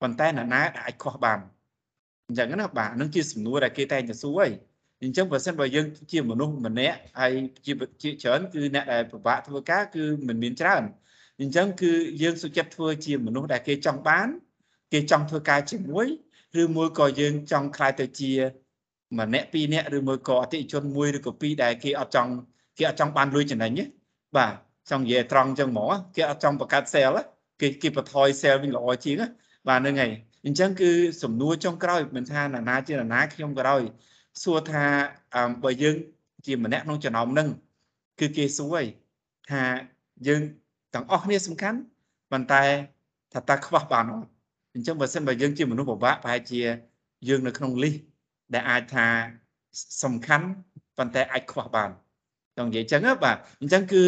[0.00, 1.38] ប៉ុន្តែនរណាអាចខុសបាន
[2.26, 4.50] អញ្ចឹងណាបាទនឹងជាសំណួរដែលគេតែងតែសួរហើយ
[5.02, 7.32] អញ្ចឹងបើសិនបើយើងជាមនុស្សម្នាក់ហើយ
[7.66, 10.82] ជាជាច្រើនគឺអ្នកដែលពិបាកធ្វើការគឺមិនមានច្រើន
[11.40, 14.28] អញ្ចឹងគឺយើងសុខចិត្តធ្វើជាមនុស្សដែលគេចង់បាន
[14.92, 16.06] គេចង់ធ្វើការជាមួយ
[16.62, 18.32] ឬមួយក៏យើងចង់ខ្លាយទៅជា
[19.18, 22.32] ម្នាក់ពីរនាក់ឬមួយក៏អតិថិជនមួយឬក៏ពីរដែលគេអត់ចង់
[22.78, 23.84] គេអត់ចង់បានលុយចំណេញទេ
[24.36, 24.54] បាទ
[24.90, 27.20] ចង់និយាយត្រង់ចឹងហ្មងគេអត់ចង់បង្កើត sale
[27.60, 29.16] គេគេបន្ថយ sale វិញល្អជាង
[29.68, 30.12] បាទហ្នឹងហើយ
[30.46, 30.90] អញ្ចឹងគឺ
[31.22, 33.82] សំណួរចុងក្រោយមិនថាណានាជាណានាខ្ញុំក៏ដោយ
[34.42, 34.84] សួរថា
[35.62, 35.96] បើយើង
[36.46, 37.48] ជាម្នាក់ក្នុងចំណោមហ្នឹង
[38.20, 38.86] គឺគេសួរហើយ
[39.50, 39.62] ថា
[40.26, 40.40] យើង
[40.94, 41.78] ទាំងអស់គ្នាសំខាន់
[42.30, 42.62] ប៉ុន្តែ
[43.32, 44.28] ថាតើខ្វះបានអត់
[44.74, 46.60] អញ្ចឹងបើសិនបើយើងជាមនុស្សពិបាកប្រហែលជា
[47.28, 47.98] យើងនៅក្នុង list
[48.54, 49.06] ដែលអាចថា
[50.02, 50.46] សំខាន់
[50.98, 51.90] ប៉ុន្តែអាចខ្វះបាន
[52.60, 54.02] ចង់និយាយចឹងបាទអញ្ចឹងគឺ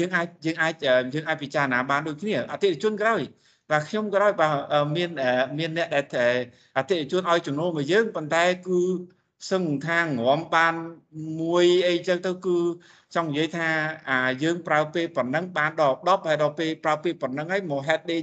[0.00, 0.74] យើងអាចយើងអាច
[1.14, 3.20] យើងអាចពិចារណាបានដូចគ្នាអតិថិជនក្រោយ
[3.70, 4.52] បាទខ្ញុំក៏ដោយបាទ
[4.96, 5.10] មាន
[5.58, 6.34] មានអ្នកដែល
[6.76, 8.80] អតិថិជនឲ្យចំណូលមកយើងប៉ុន្តែគឺ
[9.50, 10.74] សឹងថាងរំបាន
[11.40, 12.58] មួយអីចឹងទៅគឺ
[13.14, 13.68] ចង់និយាយថា
[14.10, 18.20] អាយើងប្រើពេលប៉ុណ្ណឹងបានដល់10ហើយដល់ពេលប្រើពេលប៉ុណ្ណឹងហើយមក head day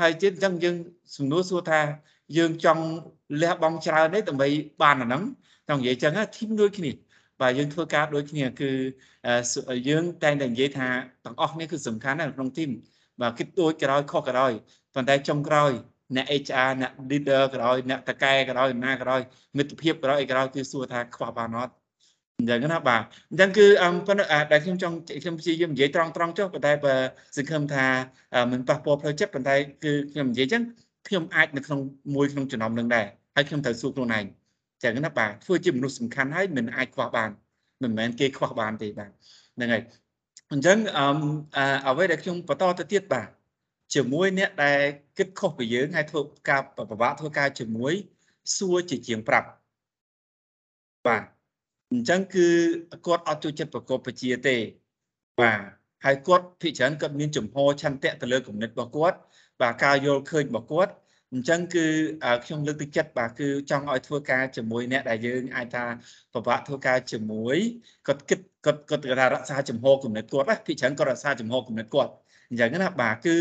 [0.00, 0.76] ហើយទៀតអញ្ចឹងយើង
[1.16, 1.80] សំណួរសួរថា
[2.36, 2.84] យើងចង់
[3.42, 4.48] លះបង់ច្រើនទេដើម្បី
[4.82, 5.22] បានអាហ្នឹង
[5.68, 6.90] ចង់និយាយចឹងធីមដូចគ្នា
[7.40, 8.70] បាទយើងធ្វើការដូចគ្នាគឺ
[9.88, 10.88] យើងតែងតែនិយាយថា
[11.24, 12.70] ទាំងអស់នេះគឺសំខាន់ណាស់ក្នុងធីម
[13.20, 14.52] បាទគិតដូចក្រោយខុសក្រោយ
[14.94, 15.70] ប៉ុន្តែចុងក្រោយ
[16.16, 19.20] អ្នក HR អ្នក leader ក្រោយអ្នកតកែក្រោយណាក្រោយ
[19.56, 21.74] មិត្តភាពក្រោយក្រោយគឺសួរថាខ្វះបានអត់
[22.38, 26.94] អញ្ចឹងណាបាទអញ្ចឹងគឺអឹមប៉ុន្តែដែលខ្ញុំចង់ខ្ញុំព្យាយាមនិយាយត្រង់ត្រង់ចុះប៉ុន្តែបើ
[27.36, 27.86] សង្ឃឹមថា
[28.52, 30.62] មិនប៉ះពាល់ផ្លូវចិត្តប៉ុន្តែគឺខ្ញុំនិយាយអញ្ចឹង
[31.08, 31.80] ខ្ញុំអាចនៅក្នុង
[32.14, 34.24] មួយក្នុងចំណោមនឹងដែរហើយខ្ញុំត្រូវសួរខ្លួនឯង
[34.82, 37.30] ចឹងណាបាទធ្វើជាមនុស្សសំខាន់ហើយមិនអាចខ្វះបាន
[37.82, 39.10] មិនមែនគេខ្វះបានទេបាទ
[39.56, 39.82] ហ្នឹងហើយ
[40.52, 41.04] អញ្ចឹងអឺ
[41.86, 43.28] អ្វីដែលខ្ញុំបន្តទៅទៀតបាទ
[43.94, 44.80] ជាមួយអ្នកដែល
[45.18, 47.92] គិតខុសពីយើងហើយធ្វើការពិបាកធ្វើការជាមួយ
[48.56, 49.48] សួរជាជាងប្រាប់
[51.06, 51.22] បាទ
[51.92, 52.46] អញ្ចឹងគឺ
[53.06, 54.56] គាត់អត់ចូលចិត្តប្រកបបជាទេ
[55.40, 55.60] បាទ
[56.04, 59.18] ហើយគាត់ភិកច្រើនគាត់មានចំហឆន្ទៈទៅលើគំនិតរបស់គាត់
[59.60, 60.92] បាទការយល់ឃើញរបស់គាត់
[61.32, 61.86] អញ្ចឹងគឺ
[62.44, 65.84] ខ្ញុំលើកទឹកចិត្តបាទគឺចង់ឲ្យធ្វើការជាមួយអ្នកដែលយើងអាចថា
[66.34, 67.56] ពិបាកធ្វើការជាមួយ
[68.06, 72.12] គាត់គិតគាត់គាត់ថារក្សាចំហគំនិតគាត់ណាភិកច្រើនគាត់រក្សាចំហគំនិតគាត់
[72.50, 73.36] អញ្ចឹងណាបាទគឺ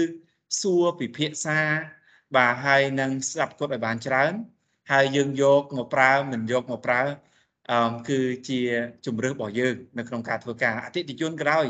[0.61, 1.59] សួរពិភាក្សា
[2.35, 4.33] បាទហើយនឹងស្ដាប់គាត់ឲ្យបានច្រើន
[4.91, 7.01] ហើយយើងយកមកប្រើមិនយកមកប្រើ
[7.71, 8.59] អឺគឺជា
[9.05, 11.65] ជំរឿសរបស់យើង នៅក្នុងការធ្វើការអតិថិជនក្រោយ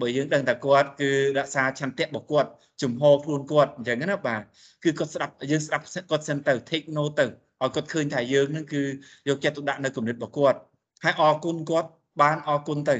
[0.00, 2.50] បើយើងដឹងថាគាត់គឺរក្សាឆន្ទៈរបស់គាត់
[2.82, 4.42] ជំហរខ្លួនគាត់អញ្ចឹងណាបាទ
[4.84, 7.26] គឺគាត់ស្ដាប់យើងស្ដាប់គាត់សិនទៅ take note ទៅ
[7.62, 8.82] ឲ្យគាត់ឃើញថាយើងនឹងគឺ
[9.28, 10.58] យកចិត្តទុកដាក់នៅគំនិតរបស់គាត់
[11.04, 11.88] ហើយអរគុណគាត់
[12.22, 12.96] បានអរគុណទៅ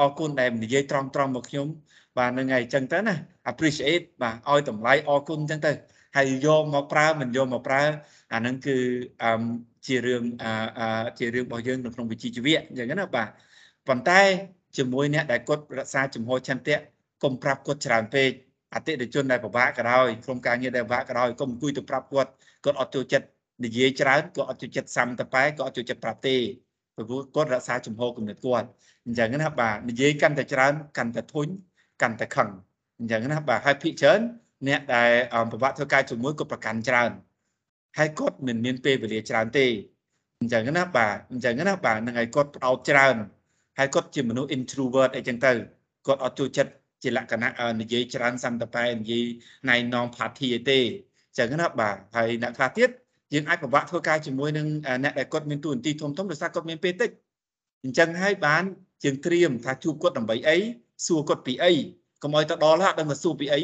[0.00, 1.66] អរគុណដែលនិយាយត្រង់ត្រង់មកខ្ញុំ
[2.18, 3.14] បាទហ្នឹងហើយអញ្ចឹងទៅណា
[3.50, 5.72] appreciate បាទឲ្យតម្លៃអរគុណអញ្ចឹងទៅ
[6.16, 7.82] ហើយយកមកប្រើមិនយកមកប្រើ
[8.32, 8.76] អាហ្នឹងគឺ
[9.22, 9.42] អឺ
[9.86, 13.28] ជារឿងអឺជារឿងរបស់យើងនៅក្នុងវិជ្ជាជីវៈអញ្ចឹងណាបាទ
[13.88, 14.20] ប៉ុន្តែ
[14.76, 16.76] ជាមួយអ្នកដែលគាត់រក្សាជំហរឆន្ទៈ
[17.22, 18.30] កុំប្រាប់គាត់ច្រើនពេក
[18.74, 22.30] អតិថិជនដែលពិបាកក៏ដោយក្រុមការងារដែលពិបាកក៏ដោយកុំអង្គុយទៅប្រាប់គាត់
[22.64, 23.26] គាត់អត់ចូលចិត្ត
[23.64, 26.36] និយាយច្រើនគាត់អត់ចូលចិត្តសាំតប៉ែគាត់អត់ចូលចិត្តប្រាប់ទេ
[26.96, 28.66] ព្រោះគាត់រក្សាជំហរគំនិតគាត់
[29.06, 31.46] អញ្ចឹងណាបាទនិយាយកាន់តែច្រើនកាន់តែធុញ
[32.02, 32.48] កាន់តែខឹង
[32.98, 34.20] អញ្ចឹងណាបាទហើយភិកច្រើន
[34.68, 35.10] អ្នកដែល
[35.52, 37.10] ពិបាកធ្វើការជាមួយគាត់ប្រកាន់ច្រើន
[37.98, 39.66] ហើយគាត់មិនមានពេលវេលាច្រើនទេ
[40.40, 43.16] អញ្ចឹងណាបាទអញ្ចឹងណាបាទនឹងឲ្យគាត់ផ្ដោតច្រើន
[43.78, 45.52] ហើយគាត់ជាមនុស្ស introvert អីចឹងទៅ
[46.06, 49.24] គាត់អត់ចូលចិត្តជាលក្ខណៈនិយាយច្រើនសន្តិបែនិយាយ
[49.70, 50.78] ណៃនងផាធីអីទេ
[51.38, 52.90] ចឹងណាបាទហើយអ្នកខ្លះទៀត
[53.32, 54.66] យើងអាចពិបាកធ្វើការជាមួយនឹង
[55.04, 57.10] អ្នកដែលគាត់មានទួនាទីធំធំដោយសារគាត់មានពេលតិច
[57.84, 58.62] អញ្ចឹងហើយបាន
[59.04, 60.56] យើងត្រៀមថាជួបគាត់ដើម្បីអី
[61.06, 61.72] សួរគាត់ពីអី
[62.22, 63.60] កុំឲ្យទៅដល់ហើយដឹងថាសួរពីអី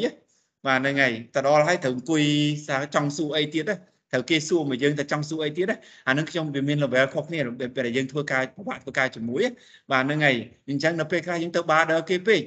[0.65, 2.23] បាទហ្នឹងហើយទៅដល់ហើយត្រូវអង្គុយ
[2.67, 3.71] សាចង់សួរអីទៀត
[4.13, 5.67] ត្រូវគេសួរមកយើងទៅចង់សួរអីទៀត
[6.07, 7.39] អានឹងខ្ញុំវាមាន level ខុសគ្នា
[7.75, 9.43] ពេលយើងធ្វើការពិបាកធ្វើការជាមួយ
[9.91, 10.35] បាទហ្នឹងហើយ
[10.69, 12.41] អញ្ចឹងនៅពេលខ្លះយើងទៅបាដល់គេពេក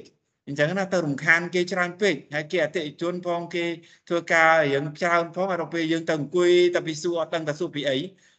[0.47, 3.65] អញ្ចឹងណាទៅរំខានគេច្រើនពេកហើយគេអតិថិជនផងគេ
[4.07, 7.97] ធ្វើការរឿងច្រើនផងហើយដល់ពេលយើងទៅអង្គុយតែពីសួរអត់ដឹងថាសួរពីអី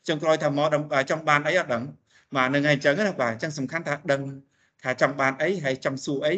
[0.08, 0.68] ចុងក្រោយថាមក
[1.10, 1.82] ចង់បានអីអត់ដឹង
[2.36, 4.20] បាទហ្នឹងហើយអញ្ចឹងណាបាទអញ្ចឹងសំខាន់ថាដឹង
[4.82, 6.34] ថាចង់បានអីហើយចង់សួរអី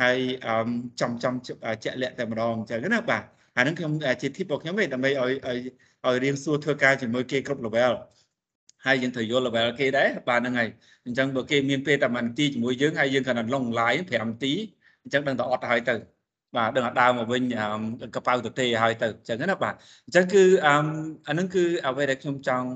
[0.00, 0.18] ហើយ
[1.00, 3.22] ចំចំជាក់លាក់តែម្ដងអញ្ចឹងណាបាទ
[3.56, 3.92] អានឹងខ្ញុំ
[4.22, 5.58] ជា tip របស់ខ្ញុំទេដើម្បីឲ្យ
[6.06, 7.92] ឲ្យឲ្យរៀងសួរធ្វើការជាមួយគេគ្រប់ level
[8.86, 10.68] ហើយយើងត្រូវយល់ level គេដែរបាទហ្នឹងហើយ
[11.06, 14.52] អញ្ចឹងបើគេមានពេលតែ1នាទីជាមួយយើងហើយយើងគ្រាន់តែឡង live 5នាទី
[15.02, 15.94] អញ្ចឹងដឹងតែអត់ហើយទៅ
[16.56, 17.42] បាទដឹងតែដើរមកវិញ
[18.14, 19.74] កប៉ៅទៅទេហើយទៅអញ្ចឹងណាបាទ
[20.06, 20.74] អញ្ចឹងគឺអា
[21.32, 22.66] ហ្នឹងគឺអ្វីដែលខ្ញុំចង់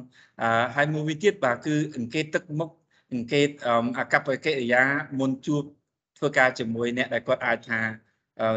[0.77, 2.71] ហើយមួយវិញទៀតបាទគឺអង្កេតទឹកមុខ
[3.13, 3.49] អង្កេត
[3.99, 4.83] អកប្បកិរិយា
[5.19, 5.63] មុនជួប
[6.19, 7.81] ធ្វើការជាមួយអ្នកដែលគាត់អាចថា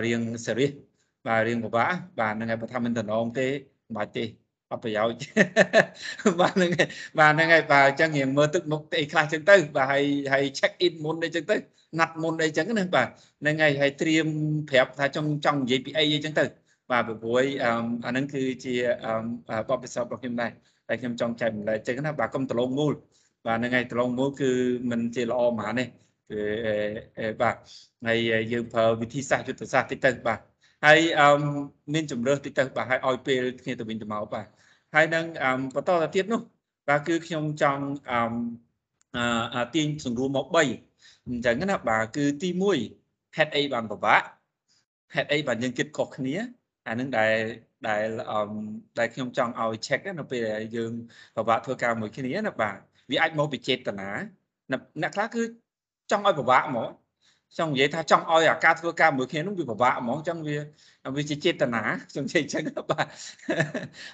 [0.06, 0.74] រៀង serious
[1.28, 3.48] បាទរៀងពិបាកបាទហ្នឹងហើយបើថាមិនតំណងទេ
[3.88, 4.24] មិនបាច់ទេ
[4.72, 10.04] អត់ប្រយោជន៍បាទហ្នឹងហើយបាទហ្នឹងហើយបាទអញ្ចឹងរៀងមើលទឹកមុខអីខ្លះអញ្ចឹងទៅបាទហើយ
[10.34, 11.56] ហើយ check in មុនអីអញ្ចឹងទៅ
[12.00, 13.08] ណាត់មុនអីអញ្ចឹងណាបាទ
[13.42, 14.28] ហ្នឹងហើយហើយត្រៀម
[14.70, 16.46] ប្រាប់ថាចង់ចង់និយាយពីអីអីអញ្ចឹងទៅ
[16.92, 18.74] បាទព្រោះអាហ្នឹងគឺជា
[19.70, 20.52] បបិសោរបស់ខ្ញុំដែរ
[20.88, 22.94] តែខ្ញុំចង់ចែកម្លែកអញ្ចឹងណាបាទកុំដលងមូល
[23.46, 24.52] បាទហ្នឹងហើយដលងមូលគឺ
[24.92, 25.88] มันជាល្អហ្មងនេះ
[26.30, 26.42] គឺ
[27.42, 27.56] បាទ
[28.08, 28.20] ហើយ
[28.52, 30.40] យើងប្រើវិធីសាស្ត្រយុទ្ធសាស្ត្រតិចទៅបាទ
[30.86, 31.28] ហើយអឺ
[31.94, 34.48] មានជំរើសតិចទៅបាទហើយឲ្យពេលគ្នាទៅវិញទៅមកបាទ
[34.94, 35.26] ហើយនឹង
[35.76, 36.42] បន្តទៅទៀតនោះ
[36.88, 37.84] បាទគឺខ្ញុំចង់
[39.56, 40.58] អឺទាញសង្រួមមក3
[41.28, 42.50] អញ្ចឹងណាបាទគឺទី
[42.94, 44.22] 1ហេតុអីបានពិបាក
[45.15, 46.36] ហេតុអីបានយើងគិតខុសគ្នា
[46.88, 47.36] អានឹងដែល
[47.88, 48.39] ដែលអឺ
[49.00, 50.92] ដែលខ្ញុំចង់ឲ្យ check នៅពេលដែលយើង
[51.36, 52.78] ពិបាកធ្វើការមួយគ្នាណាបាទ
[53.12, 54.10] វាអាចមកពីចេតនា
[55.02, 55.44] អ្នកខ្លះគឺ
[56.12, 56.89] ចង់ឲ្យពិបាកហ្មង
[57.58, 60.58] ចង់និយាយថាចង់ឲ្យអាការធ្វើការមួយគ្នានោះវាពិបាកហ្មងចឹងវា
[61.16, 63.06] វាជាចេតនាខ្ញុំនិយាយចឹងបាទ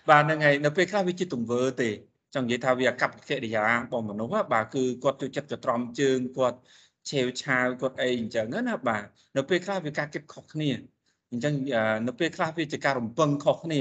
[0.10, 1.90] បាទហ្នឹងហើយនៅពេលខ្លះវាជាទង្វើទេ
[2.36, 6.58] ចង់និយាយថាវាអកប្បកិរិយារបស់មនុស្សបាទគឺគាត់ចូលចិត្តកត្រំជើងគាត់
[7.10, 9.04] ឆេវឆាវគាត់អីអញ្ចឹងណាបាទ
[9.38, 10.70] នៅពេលខ្លះវាការគិតខុសគ្នា
[11.32, 11.54] អញ្ចឹង
[12.08, 13.80] នៅពេលខ្លះវាជាការរំពឹងខុសគ្នា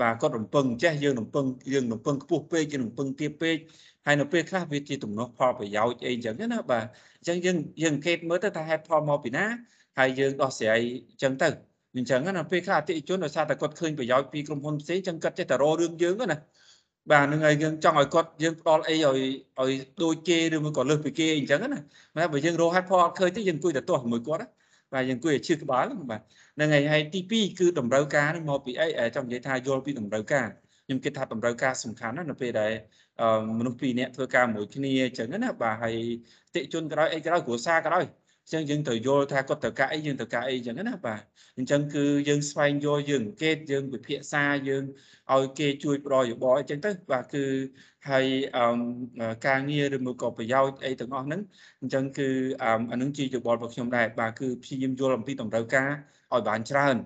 [0.00, 3.56] បាទគាត់រំពឹងចេះយើងរំពឹងយើងរំពឹងខ្ពស់ពេកយើងរំពឹងទាបពេក
[4.06, 6.84] ហើយនៅពេលខ្លះវាជាទំនាស់ផលប្រយោជន៍អីអញ្ចឹងណាបាទ
[7.18, 9.44] អញ្ចឹងយើងយើងអង្កេតមើលទៅថាហេតុផលមកពីណា
[9.98, 11.48] ហើយយើងដោះស្រាយអញ្ចឹងទៅ
[11.96, 16.38] អញ្ចឹងណាពេលខ្លះអតិថិជនដោយសារតែគាត់ឃើញប្រយោជន៍ពីក្រុមហ៊ុនផ្សេងអញ្ចឹងគាត់ចេះតែរករឿងយើងណា
[17.10, 19.20] បាទនឹងហើយយើងចង់ឲ្យគាត់យើងផ្ដល់អីឲ្យ
[19.60, 21.78] ឲ្យដូចគេឬមួយក៏លើសពីគេអញ្ចឹងណា
[22.18, 24.48] តែបើយើងរកហេតុផលអត់ឃើញទេយើងអង្គុយតែទាស់ជាមួយគាត់ណា
[24.92, 26.20] បាទយើងអង្គុយឲ្យឈឺក្បាលបាទ
[26.56, 28.86] ហ្នឹងហើយហើយទី2គឺតម្រូវការនេះមកពីអី
[29.16, 30.46] ចង់និយាយថាយល់ពីតម្រូវការ
[30.86, 32.72] ខ្ញុំគិតថាតម្រូវការសំខាន់ណាស់នៅពេលដែល
[33.58, 35.96] មនុស្សពីរនាក់ធ្វើការមួយគ្នាអញ្ចឹងណាបាទហើយ
[36.54, 38.04] តិជនក្រោយអីក្រោយគ្រួសារក្រោយ
[38.44, 41.20] អញ្ចឹងយើងត្រូវយល់ថាគាត់ត្រូវការអីយើងត្រូវការអីអញ្ចឹងណាបាទ
[41.58, 44.84] អញ្ចឹងគឺយើងស្វែងយល់យើងអង្កេតយើងវិភាសាយើង
[45.34, 47.44] ឲ្យគេជួយប្រយោបល់អញ្ចឹងទៅបាទគឺ
[48.10, 48.26] ហើយ
[49.46, 51.40] ការងារឬមួយក៏ប្រយោជន៍អីទាំងអស់ហ្នឹង
[51.82, 52.28] អញ្ចឹងគឺ
[52.90, 55.90] អានឹងជាយោបល់របស់ខ្ញុំដែរបាទគឺព្យាយាមយល់អំពីតម្រូវការ
[56.32, 56.96] ឲ្យបានច្រើន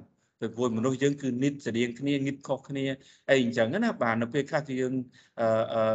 [0.41, 2.85] ពីព្រោះមនុស្សយើងគឺនិតស្តៀងគ្នានិតខុសគ្នា
[3.29, 4.95] អីអញ្ចឹងណាបាទនៅពេលខ្លះគឺយើង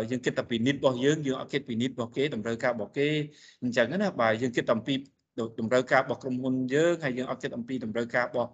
[0.10, 3.10] យើងគិតតែពីនិតរបស់យើងយើងអត់គិតពីនិតរបស់គេតម្រូវការរបស់គេ
[3.64, 4.94] អញ្ចឹងណាបាទយើងគិតតែពី
[5.60, 8.50] តម្រូវការរបស់ក្រុមហ៊ុនយើងហើយយើងអត់គិតអំពីតម្រូវការរបស់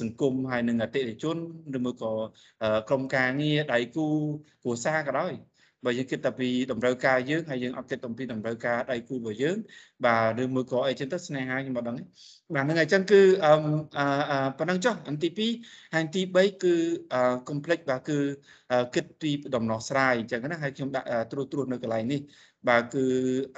[0.00, 1.36] សង្គមហើយនឹងអតិថិជន
[1.76, 2.12] ឬមួយក៏
[2.88, 4.06] ក្រុមការងារដៃគូ
[4.62, 5.32] គ្រួសារក៏ដោយ
[5.84, 9.56] បើយើងគិតតែពីតម្រូវការយើងហើយយើងអត់គិតអំពីតម្រូវការដៃគូរបស់យើង
[10.06, 11.96] បាទឬមួយក៏អីចឹងទៅស្នេហាខ្ញុំមកដឹង
[12.54, 13.54] បាទហ្នឹងហើយចឹងគឺអឺ
[14.58, 15.28] ប៉ុណ្ណឹងចុះអនទី
[15.62, 16.74] 2ហើយទី3គឺ
[17.48, 18.18] complex បាទគឺ
[18.94, 22.20] គិតពីដំណោះស្រាយអញ្ចឹងណាហើយខ្ញុំដាក់ត្រួសត្រាសនៅកន្លែងនេះ
[22.68, 23.04] បាទគឺ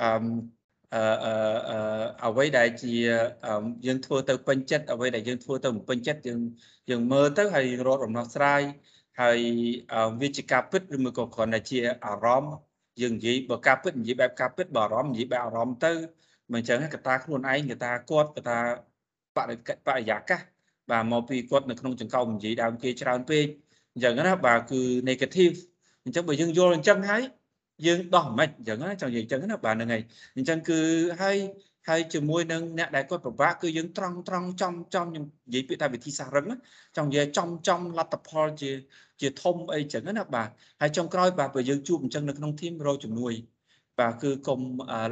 [0.02, 0.10] អឺ
[0.94, 2.94] អឺអឺអ្វីដែលជា
[3.86, 6.40] យើងធ្វើទៅពេញចិត្តអ្វីដែលយើងធ្វើទៅមិនពេញចិត្តយើង
[6.90, 8.62] យើងមើលទៅហើយរកដំណោះស្រាយ
[9.20, 9.38] ហើយ
[10.20, 12.54] វាជាការពិតឬមួយក៏គ្រាន់តែជាអារម្មណ៍
[13.00, 15.92] យើងនិយាយបើការពិតនិយាយបែបការពិតបើអារម្មណ៍និយាយបែបអារម្មណ៍ទៅ
[16.52, 18.58] មិនអញ្ចឹងកតាខ្លួនឯងកតាគាត់កតា
[19.36, 20.40] បរិបរិយាកាស
[20.90, 23.44] បាទមកពីគាត់នៅក្នុងចង្កោមនិយាយដើមគេច្រើនពេក
[23.94, 25.56] អញ្ចឹងណាបាទគឺ negative
[26.04, 27.22] អញ្ចឹងបើយើងយល់អញ្ចឹងហើយ
[27.86, 30.02] យើងដោះមិនអញ្ចឹងណាចង់និយាយអញ្ចឹងណាបាទហ្នឹងហើយ
[30.36, 30.80] អញ្ចឹងគឺ
[31.22, 31.36] ហើយ
[31.88, 36.46] ហើយជាមួយនឹងអ្នកដែលគាត់ពិបាកគឺយើងត្រង់ត្រង់ចំចំខ្ញុំនិយាយពាក្យថាវិធីសាស្ត្ររឹង
[36.96, 38.70] ចង់និយាយចំចំលទ្ធផលជា
[39.20, 40.48] ជាធំអីចឹងណាបាទ
[40.80, 43.32] ហើយចុងក្រោយបាទបើយើងជួបអញ្ចឹងនៅក្នុងធីមរកជំនួយ
[43.98, 44.60] បាទគឺកុំ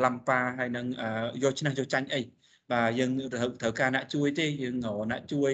[0.04, 0.86] ឡំប៉ាហើយនឹង
[1.42, 2.20] យកឈ្នះយកចាញ់អី
[2.72, 4.76] បាទយើងត្រូវការអ្នកជួយទេយើង
[5.10, 5.52] អ្នកជួយ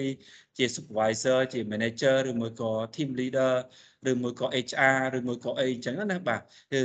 [0.57, 3.53] ជា supervisor ជា manager ឬមួយក៏ team leader
[4.09, 6.41] ឬមួយក៏ HR ឬមួយក៏អីអញ្ចឹងណាបាទ
[6.73, 6.81] គឺ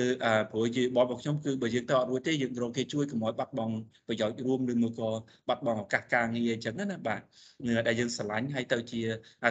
[0.50, 3.74] ព្រោះជាបបរបស់ខ្ញុំគឺបើយើងទៅអត់រួចទេយើងរកគេជួយកុំឲ្យបាត់បង់
[4.07, 5.11] ប្រយោជន៍រួមឬមួយក៏
[5.48, 7.20] បាត់បង់ឱកាសការងារអញ្ចឹងណាបាទ
[7.87, 9.00] ដែលយើងស្រឡាញ់ហើយទៅជា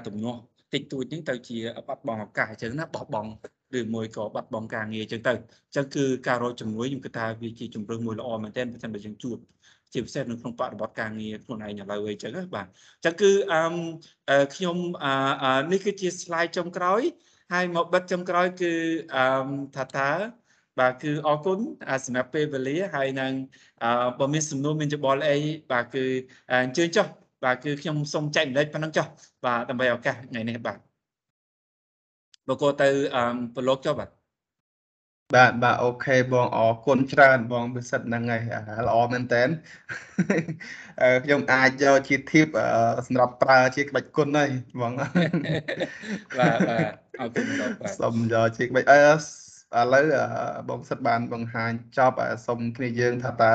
[0.07, 0.39] ទំនាស់
[0.75, 1.57] តិចតួចហ្នឹងទៅជា
[1.87, 3.29] បាត់បង់ឱកាសអញ្ចឹងណាបោះបង់
[3.79, 9.37] ឬមួយក៏បាត់បង់ការងារអញ្ចឹងទៅអញ្ចឹងគឺការរកជំនួយខ្ញុំគិតថាវាជាជំរឿនមួយល្អមែនទែនបើមិនបើយើងជួប
[9.93, 14.77] ជាពិសេសនៅក្នុងបរិបទការងារខ្លួនឯងឥឡូវអីចឹងបាទអញ្ចឹងគឺអឺខ្ញុំ
[15.71, 17.01] នេះគឺជា slide ចុងក្រោយ
[17.53, 18.73] ហើយមកបិទចុងក្រោយគឺ
[19.15, 19.25] អឺ
[19.75, 20.11] ថាតើ
[20.79, 21.59] បាទគឺអរគុណ
[22.05, 23.31] សម្រាប់ពេលវេលាហើយនឹង
[24.19, 25.37] បើមានសំណួរមានច្បល់អី
[25.71, 26.05] បាទគឺ
[26.51, 27.07] អញ្ជើញចុះ
[27.45, 29.07] បាទគឺខ្ញុំសូមចែកម្លែកប៉ុណ្ណឹងចុះ
[29.45, 30.79] បាទដើម្បីឱកាសថ្ងៃនេះបាទ
[32.49, 33.23] បកទៅអឺ
[33.55, 34.09] ប្រឡូកចុះបាទ
[35.35, 38.41] បាទបាទអូខេបងអរគុណច្រើនបងពិសិដ្ឋហ្នឹងហើយ
[38.87, 39.43] ល្អមែនតើ
[41.23, 42.47] ខ្ញុំអាចយកជាធីប
[43.07, 44.49] សម្រាប់ប្រើជាក្បាច់គុណហើយ
[44.81, 45.11] បងបាទ
[46.39, 49.44] បាទអរគុណបាទសូមយកជាក្បាច់អឺ
[49.79, 50.05] ឥឡូវ
[50.69, 53.53] បងសិទ្ធបានបង្ហាញចប់សុំគ្នាយើងថាតើ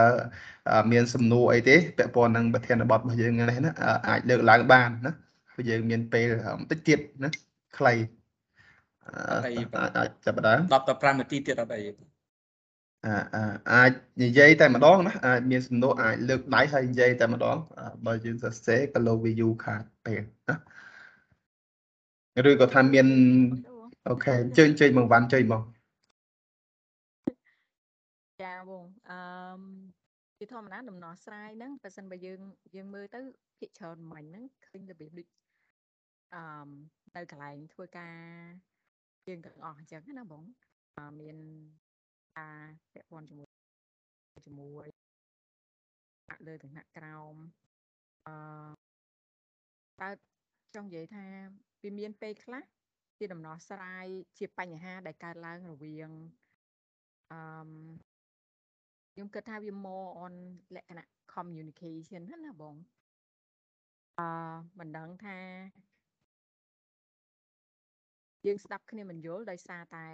[0.93, 3.73] មានសំណួរអីទេពាក់ព័ន្ធនឹងប្រធានបទរបស់យើងនេះណា
[4.09, 5.13] អាចលើកឡើងបានណា
[5.53, 6.27] ព្រោះយើងមានពេល
[6.59, 7.31] បន្តិចទៀតណា
[7.79, 7.95] ខ្លី
[9.99, 11.83] អាចចាប់ដើម10ទៅ5នាទីទៀតអត់អី
[13.73, 17.57] អាចនិយាយតែម្ដងណាអាចមានសំណួរអាចលើកដៃហើយនិយាយតែម្ដង
[18.07, 20.57] បើយើងសរសេរក៏លោក view ខាតពេលណា
[22.51, 23.07] ឬក៏ថាមាន
[24.09, 25.63] អូខេអញ្ជើញជើញមកវ៉ាន់ជើញមក
[28.43, 29.19] ចាបងអឺ
[30.39, 32.41] ជាធម្មតាដំណោះស្រាយហ្នឹងបើសិនបើយើង
[32.75, 33.21] យើងមើលទៅ
[33.59, 35.27] ភាគច្រើនមិញហ្នឹងឃើញរបៀបដូច
[36.35, 36.43] អឺ
[37.17, 38.17] នៅកន្លែងធ្វើការ
[39.29, 40.43] យើងទាំងអស់អញ្ចឹងណាបង
[41.21, 41.37] មាន
[42.39, 42.61] ការ
[42.93, 43.49] ពាក់ព័ន្ធជាមួយ
[44.47, 44.87] ជាមួយ
[46.27, 47.35] ថ្នាក់លើថ្នាក់ក្រោម
[48.27, 48.35] អឺ
[50.01, 50.11] តើ
[50.75, 51.27] ចង់និយាយថា
[51.83, 52.65] វាមានពេលខ្លះ
[53.19, 54.07] ជាដំណោះស្រាយ
[54.39, 56.11] ជាបញ្ហាដែលកើតឡើងរវាង
[57.33, 57.41] អឺ
[59.13, 60.35] ខ្ញុំគិតថាវា more on
[60.75, 62.75] លក្ខណៈ communication ណាបង
[64.19, 64.27] អឺ
[64.79, 65.39] មិនដឹងថា
[68.47, 70.07] យើងស្ដាប់គ្នាមិនយល់ដោយសារតែ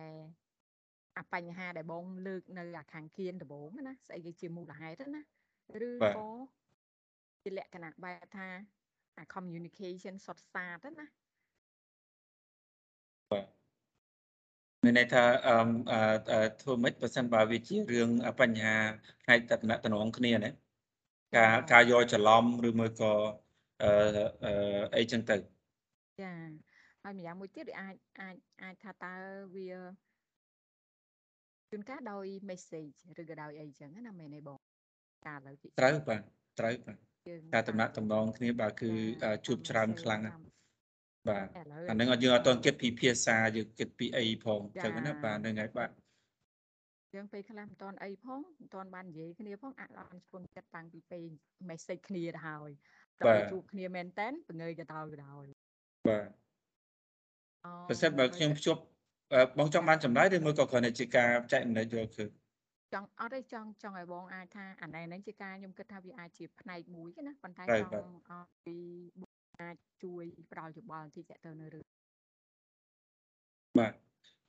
[1.18, 5.23] អាបញ្ហាដែលបងលើកនៅអាខាងគៀនដំបងណាស្អីគេជាមូលហេតុណា
[5.89, 6.29] ឬក៏
[7.43, 8.49] ជាលក្ខណៈបែបថា
[9.18, 11.07] អា communication សុទ្ធសាធណា
[13.31, 13.56] បាទ
[14.87, 18.09] មានន័យថាអឺធ្វើម៉េចបើសិនបើវាជារឿង
[18.41, 18.76] បញ្ហា
[19.22, 20.51] ផ្នែកតំណតំណងគ្នាណា
[21.37, 23.12] ការការយកច្រឡំឬមួយក៏
[23.82, 23.91] អឺ
[24.97, 25.37] អីចឹងទៅ
[26.22, 26.32] ចា
[27.03, 29.14] ហើយម្យ៉ាងមួយទៀតវាអាចអាចអាចថាតើ
[29.57, 29.68] វា
[31.70, 34.59] ជួនកាលដោយ message ឬក៏ដោយអីចឹងណាមែនទេបង
[35.26, 36.22] កាលឥឡូវភាគត្រូវបាទ
[36.61, 38.91] ត្រូវបាទយើងការតំណាក់តំណងគ្នាបាទគឺ
[39.24, 40.39] អឺជួបច្រើនខ្លាំងណាស់
[41.29, 45.91] បាទឥឡូវអាហ្នឹងយើងអត់ទាន់គិតពីភាសាយើងគិតពីអីផងអញ្ចឹងណាបាទហ្នឹងហើយបាទ
[47.14, 51.24] យើងពេលខ្លះមិនតាន់អីផងមិនតាន់បាននិយាយគ្នាផងអាចអត់ស្ពន់ចិត្តតាំងពីពេល
[51.68, 52.70] message គ្នាទៅហើយ
[53.20, 55.45] ដល់ជួបគ្នាមែនតែនបង្ងើយក៏ដោយក៏ដោយ
[56.09, 56.29] បាទ
[57.64, 58.81] អូប្រសិនបើខ្ញុំភ្ជាប់
[59.35, 62.24] អឺបងចង់បានចម្លើយឬមួយក៏គ្រាន់តែជាការចែកម្លែកយកគឺ
[62.95, 68.79] ចង់អត់ទេចង់ចង់ឲ្យបងអាចថាអានេះហ្នឹងជាការខ្ញុំគិតថាវាអាចជាផ្នែកមួយទេណាប៉ុន្តែត្រូវចង់បាទឲ្យពី
[69.20, 71.85] បង អាចជួយផ្ដល់យោបល់បន្តិចតទៅនៅរឿង
[73.79, 73.93] បាទ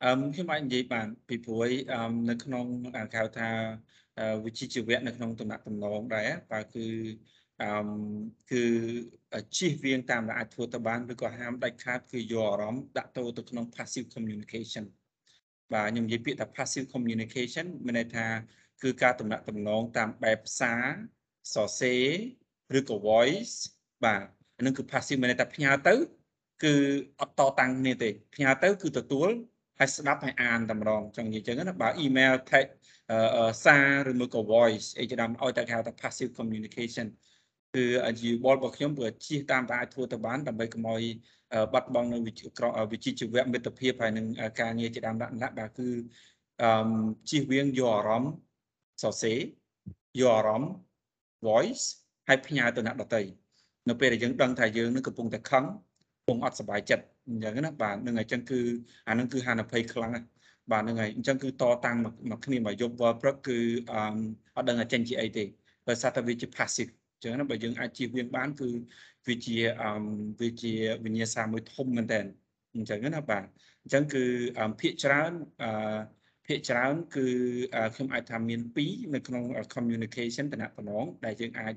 [0.05, 2.66] អឹមខ្ញុំអាចនិយាយបានពីព្រោះអឹមនៅក្នុង
[2.97, 3.49] អាគេហៅថា
[4.20, 6.88] អឺវិជ្ជាជីវៈនៅក្នុងតំណតំណងដែរបាទគឺ
[7.64, 7.88] អឹម
[8.51, 8.64] គឺ
[9.58, 14.86] ជៀសវាងតាមដែលអាចធ្វើទៅបានឬក៏ហាមដាច់ខាតគឺយកអារម្មណ៍ដាក់ទៅទៅក្នុង passive communication
[15.74, 18.28] បាទខ្ញុំនិយាយពាក្យថា passive communication មានន័យថា
[18.84, 20.84] គឺការតំណាក់តំណងតាមបែបសារ
[21.53, 22.05] សរសេរ
[22.78, 23.55] ឬក៏ voice
[24.05, 25.93] បាទអា នឹងគឺ passive មានន័យថាផ្ញើទៅ
[26.64, 26.74] គឺ
[27.22, 29.30] អត់តតាំងគ្នាទេផ្ញើទៅគឺទទួល
[29.80, 32.72] ហើយស្ដាប់ហើយអានតែម្ដងចង់និយាយចឹងណាបើ email text
[33.12, 33.78] អឺអឺសា
[34.08, 37.08] រឬមួយក៏ voice អីជាដើមឲ្យតែគេហៅថា passive communication
[37.76, 37.86] គឺ
[38.22, 41.03] ជីវបលរបស់ខ្ញុំព្រោះជិះតាមតែអាចធ្វើទៅបានដើម្បីកុំឲ្យ
[41.53, 44.26] អឺបាត់បង់នៅវិជ្ជាក្រវិជ្ជាជីវៈមិត្តភាពហើយនឹង
[44.62, 45.89] ការងារជាដើមដាក់ដាក់បាទគឺ
[46.64, 46.70] អឺ
[47.30, 48.34] ជិះវៀងយកអារម្មណ៍
[49.01, 49.39] សរសេរ
[50.20, 50.72] យកអារម្មណ៍
[51.47, 51.86] voice
[52.28, 53.22] ហើយផ្ញើទៅអ្នកដទៃ
[53.89, 55.65] នៅពេលដែលយើងដឹងថាយើងនឹងកំពុងតែខឹង
[56.27, 58.59] ពងអត់សុបាយចិត្តអញ្ចឹងណាបាទនឹងអញ្ចឹងគឺ
[59.07, 60.27] អានឹងគឺហានិភ័យខ្លាំងណាស់
[60.71, 63.57] បាទនឹងហើយអញ្ចឹងគឺតតាំងមកមកគ្នាមកយប់វល់ព្រឹកគឺ
[63.91, 63.99] អឺ
[64.55, 65.43] អត់ដឹងថាចេញជាអីទេ
[65.88, 68.69] បើសារតែវាជា passive អញ្ចឹងណាបើយើងអាចជៀសវាងបានគឺ
[69.27, 69.89] វាជាអឺ
[70.41, 70.73] វាជា
[71.05, 72.19] វិញ្ញាសាមួយធំមែនតើ
[72.75, 73.43] អញ្ចឹងណាបាទ
[73.83, 74.23] អញ្ចឹងគឺ
[74.57, 75.31] អឺភាកច្រើន
[75.63, 75.99] អឺ
[76.47, 77.27] ភាកច្រើនគឺ
[77.75, 81.73] អឺខ្ញុំអាចថាមាន2នៅក្នុង communication តំណតំណងដែលយើងអាច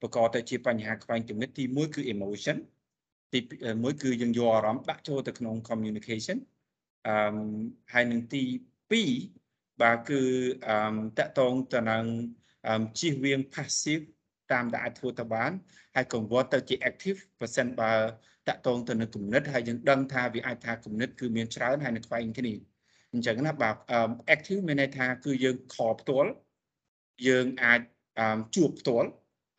[0.00, 2.56] បង្កទៅជាបញ្ហាខ្វែងគំនិតទី1គឺ emotion
[3.32, 6.38] ទីពីរមួយគឺយើងយកអារម្មណ៍ដាក់ចូលទៅក្នុង communication
[7.06, 7.16] អឺ
[7.92, 8.42] ហើយនឹងទី
[9.12, 10.20] 2បាទគឺ
[10.68, 10.76] អឺ
[11.18, 12.04] តកតងទៅនឹង
[12.66, 14.04] អឺជិះវៀង passive
[14.52, 15.50] តាមដែលអាចធ្វើទៅបាន
[15.94, 17.92] ហើយ convert ទៅជា active ប្រសិនបើ
[18.48, 22.54] តកតងទៅនឹងគំនិតហើយយើងដឹងថាវាអាចថាគំនិតគឺមានច្រើនហើយនៅខ្វែងគ្នា
[23.12, 24.00] អញ្ចឹងណាបាទអឺ
[24.34, 26.30] active មានន័យថាគឺយើងខលផ្ទាល់
[27.28, 27.80] យើងអាច
[28.18, 29.08] អឺជួបផ្ទាល់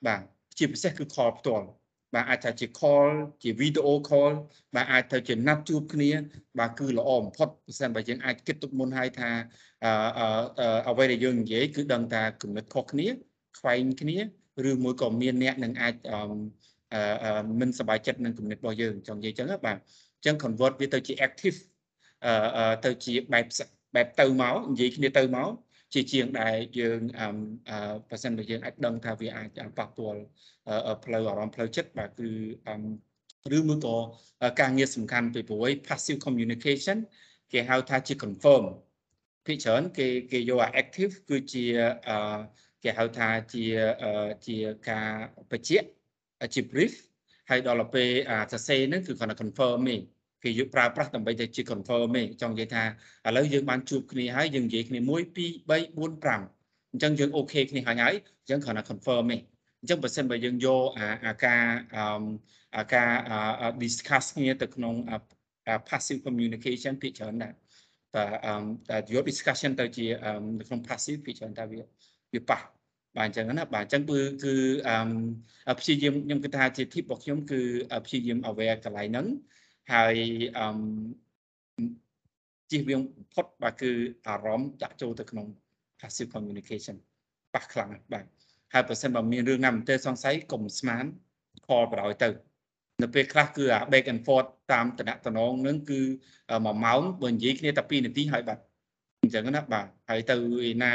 [0.07, 0.21] បាទ
[0.57, 1.67] ជាពិសេសគឺខលផ្ទាល់
[2.13, 3.07] បាទអាចថាជា call
[3.43, 4.33] ជា video call
[4.75, 6.09] បាទអាចទៅជាណាត់ជួបគ្នា
[6.59, 9.29] បាទគឺល្អបំផុតប្រសិនបើយើងអាចគិតទុកមុនហើយថា
[9.83, 10.27] អឺអឺ
[10.59, 13.07] អឺអ្វីដែលយើងនិយាយគឺដឹងថាគំនិតខុសគ្នា
[13.59, 14.17] ខ្វែងគ្នា
[14.69, 16.19] ឬមួយក៏មានអ្នកនឹងអាចអឺ
[16.93, 21.57] អឺអឺមិនសប្បាយចិត្តនឹងគំនិតរបស់យើងចង់និយាយអញ្ចឹងណាបាទអញ្ចឹង convert វាទៅជា active
[22.25, 23.45] អឺអឺទៅជាបែប
[23.95, 25.49] បែបទៅមកនិយាយគ្នាទៅមក
[25.95, 27.27] ជាជាងដែលយើងអឺ
[27.69, 30.21] អឺបើសិនបើយើងអាចដឹងថាវាអាចប៉ះពាល់
[30.87, 32.29] អឺផ្លូវអារម្មណ៍ផ្លូវចិត្តបាទគឺ
[32.67, 33.95] អឺឬមួយក៏
[34.61, 36.97] ការងារសំខាន់ពីព្រោះ passive communication
[37.53, 38.63] គេហៅថាជា confirm
[39.45, 41.65] ភាគច្រើនគេគេយកអា active គឺជា
[42.07, 42.37] អឺ
[42.83, 43.65] គេហៅថាជា
[44.03, 44.57] អឺជា
[44.89, 45.09] ការ
[45.51, 45.87] បញ្ជាក់
[46.53, 46.93] ជា brief
[47.49, 49.97] ហើយដល់ទៅពេលអាសរសេរហ្នឹងគឺគាត់ថា confirm ទេ
[50.45, 52.83] គេយកប្រើប្រាស់ដើម្បីទៅជា confirm ទេចង់និយាយថា
[53.27, 55.09] ឥឡូវយើងបានជួបគ្នាហើយយើងនិយាយគ្នា1 2
[55.69, 59.37] 3 4 5អញ្ចឹងយើងអូខេគ្នាហើយហើយអញ្ចឹងគាត់ថា confirm ទេ
[59.81, 61.63] អញ្ចឹងបើសិនបើយើងយកអាអាការ
[61.95, 62.25] អឺ
[62.77, 63.09] អាការ
[63.61, 67.53] អឺ discuss គ្នាទៅក្នុងអា passive communication ភាគច្រើនដែរ
[68.15, 68.53] តែអឺ
[68.89, 71.81] តែយក discussion ទៅជាអឺនៅក្នុង passive ភាគច្រើនតែវា
[72.33, 72.59] វាប៉ះ
[73.17, 74.53] បាទអញ្ចឹងណាបាទអញ្ចឹងគឺគឺ
[75.67, 77.61] អឺព្យាយាមខ្ញុំគិតថាជា tip របស់ខ្ញុំគឺ
[78.05, 79.27] ព្យាយាម aware កន្លែងហ្នឹង
[79.93, 80.15] ហើយ
[80.57, 80.67] អឺ
[82.71, 83.01] ជិះវៀង
[83.33, 83.91] ផុតបាទគឺ
[84.27, 85.47] អារម្មណ៍ចាក់ចូលទៅក្នុង
[85.99, 86.95] passive communication
[87.53, 88.25] ប៉ះខ្លាំងណាស់បាទ
[88.73, 91.05] ហើយបើសិនបើមានរឿងណាមិនទេសង្ស័យកុំស្មាន
[91.67, 92.29] ខលបរោយទៅ
[93.01, 96.01] នៅពេលខ្លះគឺអា back and forth តាមតំណតំណងនឹងគឺ
[96.35, 98.61] 1ម៉ោងបើនិយាយគ្នាតែ2នាទីហើយបាត់
[99.23, 100.35] អញ្ចឹងណាបាទហើយទៅ
[100.67, 100.93] ឯណា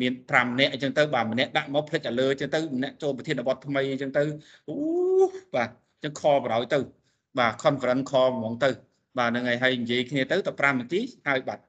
[0.00, 4.22] មាន5នាក់អញ្ចឹងទៅបាទម្នាក់ដាក់មកផ្លិចឲ្យលើអញ្ចឹងទៅម្នាក់ចូលប្រធានបទថ្មីអញ្ចឹងទៅ
[4.68, 4.76] អូ
[5.54, 6.78] បាទអញ្ចឹងខលបរោយទៅ
[7.38, 8.70] បាទ conference call ហ្មងទៅ
[9.18, 11.62] បាទហ្នឹងហើយហើយនិយាយគ្នាទៅតែ5នាទីហើយបាត់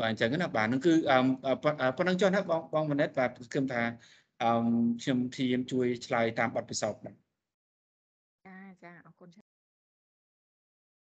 [0.00, 0.94] បាទអញ្ចឹងណាបាទហ្នឹងគឺ
[1.98, 3.82] ប៉ុណ្្នឹងចុះណាបងបងមនិតបាទគឺថា
[4.42, 4.50] អឺ
[5.02, 7.14] ខ្ញុំព្យាយាមជួយឆ្លើយតាមបទពិសោធន៍បាទ
[8.46, 9.50] ចាចាអរគុណច្រើន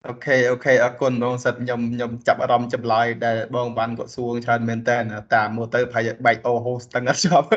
[0.10, 4.98] អូខេអូខេអរគុណបងសិតខ្ញុំខ្ញុំចាប់អារម្មណ៍ចម្លើយដែលបងបានក៏សួងច្រើនមែនតើ
[5.36, 7.48] តាមមើលទៅប្រហែលបែកអូ host ទាំងអត់ចប់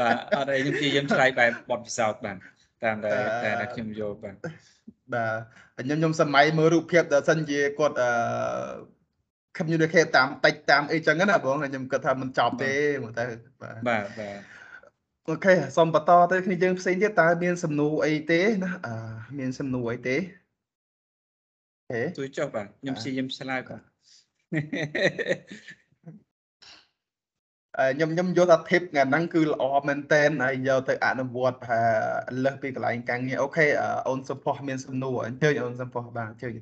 [0.00, 2.36] បាទអត់អីខ្ញុំព្យាយាមឆ្លើយបែបបទពិសោធន៍បាទ
[2.84, 3.16] តាមដែល
[3.60, 4.36] តែខ្ញុំយកបាទ
[5.14, 5.26] បា
[5.78, 8.10] ទខ្ញុំខ្ញុំសម័យមើលរូបភាពដល់សិនជាគាត់អឺ
[9.58, 12.72] communicate តាមតិចតាមអីចឹងណាបងខ្ញុំគិតថាមិនចប់ទេ
[13.02, 13.24] មកទៅ
[13.60, 14.38] បាទបាទបាទ
[15.28, 18.94] OK សូមបន្តទៅគ្នាយើងផ្សេងទៀតតើមានសំណួរអីទេណាអឺ
[19.38, 20.16] មានសំណួរអីទេ
[21.90, 23.80] OK ជួយចុះបាទខ្ញុំព្យាយាមឆ្លើយបាទ
[24.52, 25.81] អឺ
[27.78, 31.80] ខ្ញុំខ្ញុំយល់ថា tip ថ្ងៃហ្នឹងគឺល្អមែនតែនហើយយកទៅអនុវត្តថា
[32.44, 36.54] លើសពីកន្លែងការងារ OK អឺអូនសុផុសមានសំណួរអញ្ជើញអូនសុផុសបាទអញ្ជើញ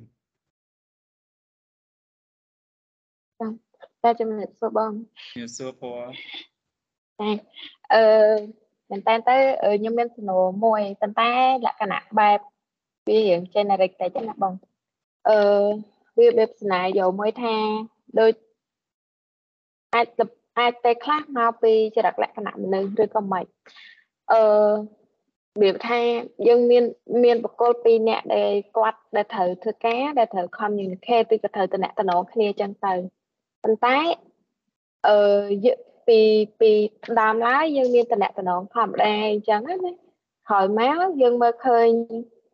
[4.03, 4.91] តែជំរាបសួរបង
[5.31, 6.11] ខ្ញុំសួរពណ៌
[7.19, 7.29] តែ
[7.93, 8.03] អឺ
[8.89, 11.31] មែនតើទៅអឺខ្ញុំមានសំណួរមួយប៉ុន្តែ
[11.65, 12.39] លក្ខណៈបែប
[13.07, 14.53] វារៀង generic តែចឹងណាបង
[15.29, 15.37] អឺ
[16.19, 17.55] វាបែបស្នាយោមួយថា
[18.19, 18.33] ដូច
[19.95, 23.45] អាចទៅ អាចទៅខ្លះមកពីចរិតលក្ខណៈមនុស្សឬក៏មិន
[24.31, 24.71] អឺរ
[25.61, 26.01] បៀបថា
[26.47, 26.83] យើងមាន
[27.23, 32.93] មានបកគលពីរនាក់ដែលគាត់ដែលត្រូវធ្វើការដែលត្រូវ communicate ឬក៏ត្រូវតំណតំណងគ្នាចឹងទៅ
[33.63, 33.97] ប៉ុន្តែ
[35.07, 36.19] អឺយើងពី
[36.59, 36.71] ពី
[37.19, 39.75] ដើមឡើយយើងមានតំណតំណងធម្មតាអញ្ចឹងណា
[40.49, 41.87] ក្រោយមកយើងមើលឃើញ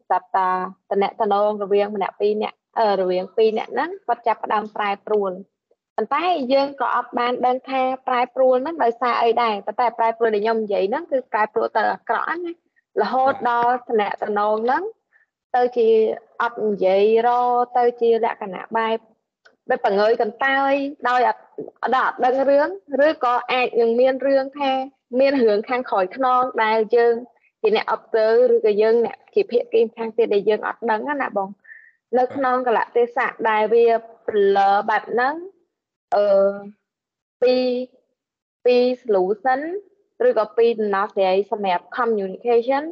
[0.07, 0.49] ស្រាប់តា
[0.91, 5.31] តំណតំណងរវាងម្នាក់ពីរនាក់អឺរវាងពីរនាក់ហ្នឹងគាត់ចាប់ផ្ដើមប្រែប្រួល
[5.97, 12.51] ប៉ុន្តែយើងក៏អត់បានដឹងថាប្រែប្រួលហ្នឹងដោយសារអីដែរប៉ុន្តែប្រែប្រួលដែលខ្ញុំនិយាយហ្នឹងគឺប្រែប្រួលទៅអាក្រក់ណា
[13.01, 14.83] រហូតដល់តំណតំណងហ្នឹង
[15.55, 15.87] ទៅជា
[16.41, 17.29] អត់និយាយរ
[17.77, 18.97] ទៅជាលក្ខណៈបែប
[19.69, 20.73] បែបបង្ើយកន្តើយ
[21.09, 21.41] ដោយអត់
[21.95, 22.67] ដល់អត់ដឹងរឿង
[23.05, 24.71] ឬក៏អាចនឹងមានរឿងថា
[25.19, 27.13] មានរឿងខាងក្រោយខ្នងដែលយើង
[27.61, 31.49] ជាអ្នក observe ឬក៏យើងអ្នកជាភាគីខាងទៀតដែលយើងអត់ដឹងណាបង
[32.17, 33.85] នៅក្នុងកលៈទេសៈដែលវា
[34.27, 35.35] ប្រឡើបែបហ្នឹង
[36.15, 36.25] អឺ
[37.41, 37.55] ពី
[38.65, 39.59] ពី solution
[40.27, 42.83] ឬក៏ពីដំណោះស្រាយសម្រាប់ communication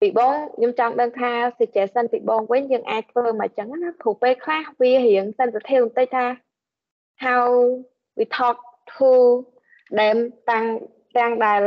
[0.00, 6.26] ពីបងខ្ញុំចង់ដឹងថា suggestion ពីបងវិញយើងអាចធ្វើមកចឹងណាព្រោះពេលខ្លះវារៀង sensitive បន្តិចថា
[7.24, 7.46] how
[8.18, 8.56] we talk
[8.94, 9.10] to
[9.98, 10.16] them
[10.50, 10.64] តាំង
[11.16, 11.58] ទាំងដែល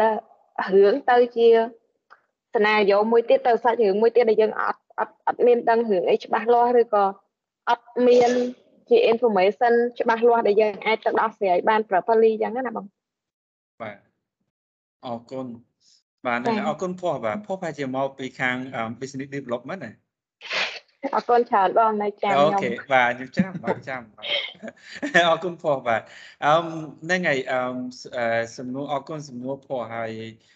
[0.74, 1.48] រឿងទៅជា
[2.56, 7.06] ស្នាយោមួយទៀតទៅសាច់រឿងមួយទៀតដែលយើងអត់អត់អត់មានដឹងរឿងអីច្បាស់លាស់ឬក៏
[7.70, 8.32] អត់មាន
[8.90, 12.86] ជា information ច្បាស់លាស់ដែលយើងអាចទៅដោះស្រាយបាន properly ចឹងណាបង
[13.82, 13.98] បាទ
[15.06, 15.48] អរគុណ
[16.26, 19.94] បាទហ្នឹងហើយអរគុណភ័ព្វបាទភ័ព្វប្រហែលជាមកពីខាងអឺ business development ណា
[21.16, 24.26] អរគុណច្រើនបងនៅចាំអូខ្ញុំខេបាទខ្ញុំចាំបាទចាំបាទ
[25.30, 26.02] អរគុណភ័ព្វបាទ
[26.46, 26.54] អឺ
[27.04, 27.60] ហ្នឹងហើយអឺ
[28.18, 30.12] អឺសំណួរអរគុណសំណួរភ័ព្វហើយ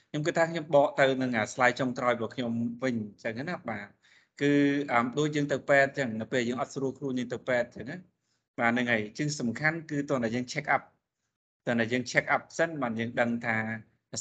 [0.10, 2.52] ខ្ញុំគិតថាខ្ញុំបកទៅនឹងអា slide ចុងក្រោយរបស់ខ្ញុំ
[2.84, 3.88] វិញអញ្ចឹងណាបាទ
[4.42, 4.52] គឺ
[4.92, 7.98] អឺដូចយើងទៅពេទ្យអញ្ចឹងនៅពេលយើងអត់ស្រួលខ្លួនយើងទៅពេទ្យអញ្ចឹងណា
[8.60, 10.82] បាទហ្នឹងហើយជាងសំខាន់គឺតើយើង check up
[11.68, 13.58] តើយើង check up សិនបានយើងដឹងថា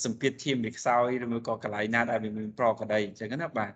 [0.05, 3.73] សម្ពាធឈាមវាខ្សោយឬមួយក៏កន្លែងណាដែលវាមានប្រក្តីអញ្ចឹងណាបាទ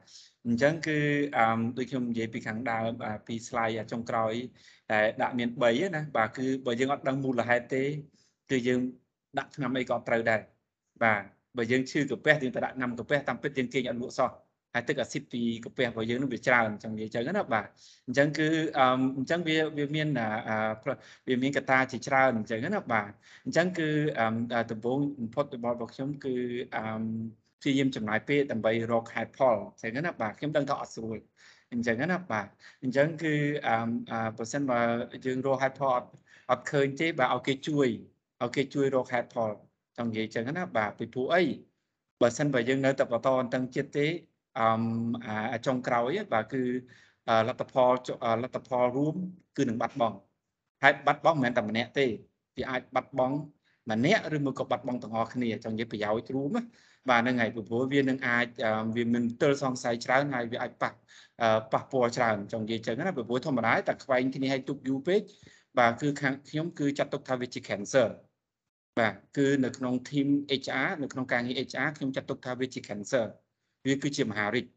[0.46, 0.98] អញ្ចឹងគឺ
[1.36, 4.32] អឺដូចខ្ញុំនិយាយពីខាងដើមបាទពី slide ចុងក្រោយ
[4.90, 7.82] តែដាក់មាន3ណាបាទគឺបើយើងអត់ដឹងមូលហេតុទេ
[8.50, 8.80] គឺយើង
[9.38, 10.40] ដាក់ថ្នាំអីក៏អត់ត្រូវដែរ
[11.04, 11.22] បាទ
[11.56, 14.30] បើយើងឈឺកាពះយើងទៅដាក់ថ្នាំកាពះតាមពិតយើងគេងអត់លក់សោះ
[14.76, 17.66] ហើយទឹកអាស៊ីតពីកាពះរបស់យើងនឹងវាច្រើនអញ្ចឹងនិយាយចឹងណាបាទ
[18.06, 18.48] អញ្ចឹងគឺ
[18.78, 18.86] អឺ
[19.18, 20.58] អញ្ចឹងវាវាមានអា
[21.28, 23.10] វាមានកត្តាជាច្រើនអញ្ចឹងណាបាទ
[23.46, 26.34] អញ្ចឹងគឺអឺដំបូងបំផុតរបស់ខ្ញុំគឺ
[26.76, 26.82] អឺ
[27.60, 31.18] ព្យាយាមចំណាយពេលដើម្បីរកហេតុផលអញ្ចឹងណាបាទខ្ញុំដឹងថាអត់ស្រួល
[31.72, 32.46] អញ្ចឹងណាបាទ
[32.82, 33.34] អញ្ចឹងគឺ
[33.66, 33.76] អឺ
[34.36, 34.80] បើសិនបើ
[35.26, 36.08] យើងរកហេតុផលអត់
[36.50, 37.88] អត់ឃើញទេបាទឲ្យគេជួយ
[38.42, 39.50] ឲ្យគេជួយរកហេតុផល
[39.96, 41.42] ចង់និយាយអញ្ចឹងណាបាទពីព្រោះអី
[42.20, 44.06] បើសិនបើយើងនៅតែបន្តអន្តឹងចិត្តទេ
[44.58, 44.66] អឺ
[45.52, 46.62] អាចុងក្រោយបាទគឺ
[47.48, 47.92] លទ្ធផល
[48.42, 49.14] លទ្ធផលរួម
[49.56, 50.16] គឺនឹងបាត់បង់
[50.82, 52.06] ហើយបាត់បង់មិនមែនតែម្នាក់ទេ
[52.56, 53.36] វាអាចបាត់បង់
[53.90, 56.62] ម្នាក់ឬមួយក៏បាត់បង់ទាំងអស់គ្នាចង់និយាយប្រយោជន៍រួមណា
[57.10, 58.46] បាទហ្នឹងហើយព្រោះវានឹងអាច
[58.96, 60.90] វាមានទិលសង្ស័យច្រើនហើយវាអាចប៉ះ
[61.72, 65.20] ប៉ះពាល់ច្រើនចង់និយាយចឹងណាព្រោះធម្មតាតែខ្វែងគ្នាឲ្យទុកយូរពេក
[65.78, 68.06] បាទគឺខាងខ្ញុំគឺចាត់ទុកថាវាជា cancer
[68.98, 70.28] បាទគឺនៅក្នុង team
[70.62, 73.26] HR នៅក្នុងការងារ HR ខ្ញុំចាត់ទុកថាវាជា cancer
[73.86, 74.68] វាគឺជាមហារិទ្ធ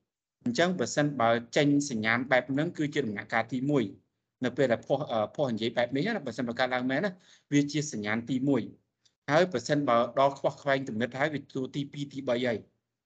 [0.43, 3.57] អញ្ចឹងបើសិនបើចេញសញ្ញាណបែបហ្នឹងគឺជាដំណាក់កាលទី
[4.01, 4.99] 1នៅពេលដែលផុស
[5.35, 7.11] ផុសនិយាយបែបនេះណាបើសិនបើកើតឡើងមែនណា
[7.53, 8.35] វាជាសញ្ញាណទី
[8.83, 12.57] 1ហើយបើសិនបើដល់ខ្វះខ្វែងទំនិតហើយវាទូទី2ទី3ហើយ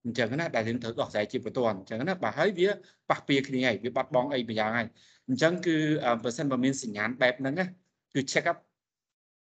[0.06, 2.70] អញ្ចឹងណាដែលយើងត្រូវដោះស្រាយជាបន្ទាន់អញ្ចឹងណាបើហើយវា
[3.10, 4.88] ប៉ះពៀគ្នាហើយវាបាត់បង់អីម្យ៉ាងហើយ
[5.28, 5.76] អញ្ចឹងគឺ
[6.24, 7.66] បើសិនបើមានសញ្ញាណបែបហ្នឹងណា
[8.14, 8.58] គឺ check up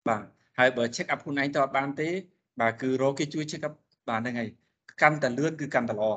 [0.07, 0.23] បាទ
[0.59, 2.09] ហើយបើ check up ខ្លួនឯងទៅអត់បានទេ
[2.59, 3.73] បាទគឺរកគេជួយ check up
[4.09, 4.49] បាទហ្នឹងហើយ
[5.01, 6.07] កាន់តែលឿនគឺកាន់តែល្អ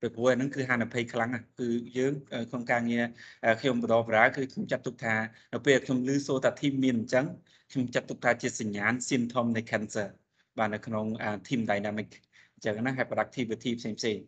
[0.00, 1.68] ពីព្រោះហ្នឹងគឺហានិភ័យខ្លាំងណាស់គឺ
[1.98, 2.12] យើង
[2.50, 3.04] ក្នុងការងារ
[3.60, 5.14] ខ្ញុំបដបរាគឺខ្ញុំចាត់ទុកថា
[5.52, 7.26] នៅពេលខ្ញុំឮសូថា team មានអញ្ចឹង
[7.72, 10.08] ខ្ញុំចាត់ទុកថាជាសញ្ញាណ symptom នៃ cancer
[10.58, 11.06] បាទនៅក្នុង
[11.48, 12.08] team dynamic
[12.54, 14.18] អញ្ចឹងណាហើយ productivity ផ្សេងផ្សេង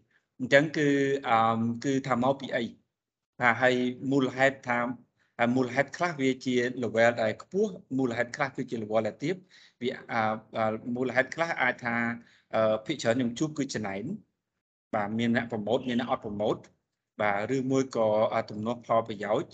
[0.40, 0.88] អញ្ចឹងគឺ
[1.28, 2.64] អឺគឺថាមកពីអី
[3.40, 3.74] បាទហើយ
[4.12, 4.78] មូលហេតុថា
[5.38, 9.36] ហើយមូលហេតុខ្លះវាជា level ដែលខ្ពស់មូលហេតុខ្លះគឺជា level ដែលទាប
[9.82, 9.90] វា
[10.96, 11.94] មូលហេតុខ្លះអាចថា
[12.86, 14.04] ភិកច្រើនខ្ញុំជួបគឺចំណែន
[14.95, 16.57] បាទមានអ្នកប្រម៉ូតមានអ្នកអត់ប្រម៉ូត
[17.21, 18.07] បាទឬមួយក៏
[18.49, 19.53] ទំនាស់ផលប្រយោជន៍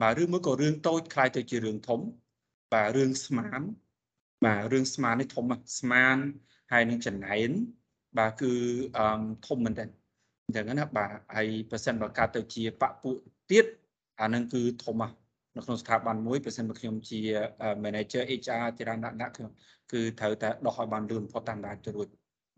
[0.00, 2.00] បាទឬមួយក៏រឿងតូចคล้ายទៅជារឿងធំ
[2.72, 3.60] បាទរឿងស្មាន
[4.44, 5.44] បាទរឿងស្មាននេះធំ
[5.78, 6.16] ស្មាន
[6.72, 7.50] ហើយនឹងចំណែន
[8.18, 8.52] បាទគឺ
[8.96, 9.84] អឺធំមែនតើ
[10.46, 13.10] អញ្ចឹងណាបាទហើយប៉ះសិនបើកើតទៅជាបពុ
[13.50, 13.66] ទៀត
[14.20, 15.14] អានឹងគឺធំណាស់
[15.56, 17.20] នៅក្នុងស្ថាប័នមួយបើសិនបើខ្ញុំជា
[17.84, 19.50] manager HR ជារណៈដាក់ខ្ញុំ
[19.92, 22.08] គឺត្រូវតែដោះឲ្យបានលឿនផុតតាមដានទៅរួច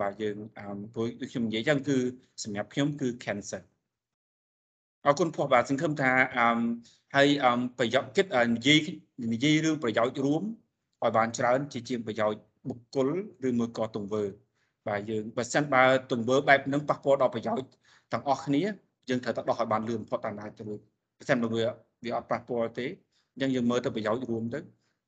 [0.01, 0.35] បាទយើង
[0.93, 1.97] ព្រោះដូចខ្ញុំនិយាយចឹងគឺ
[2.43, 3.61] សម្រាប់ខ្ញុំគឺ cancer
[5.05, 6.59] អរគុណពោះបាទសង្ឃឹមថាអឺ
[7.15, 7.27] ហើយ
[7.79, 8.25] ប្រយោជន៍គិត
[8.55, 8.79] និយាយ
[9.33, 10.43] និយាយរឿងប្រយោជន៍រួម
[11.03, 13.07] ឲ្យបានច្រើន ជាជាងប្រយោជន៍បុគ្គល
[13.47, 14.23] ឬមួយក៏ទង្វើ
[14.87, 17.69] បាទយើងបើសិនបើទង្វើបែបហ្នឹងប៉ះពាល់ដល់ប្រយោជន៍
[18.11, 18.61] ទាំងអស់គ្នា
[19.09, 20.79] យើងត្រូវតែដោះឲ្យបានលឿនផុតតាមដានទៅរួច
[21.17, 21.65] បើសិនបើវា
[22.05, 22.85] វាអត់ប៉ះពាល់ទេ
[23.33, 24.59] អញ្ចឹងយើងមើលទៅប្រយោជន៍រួមទៅ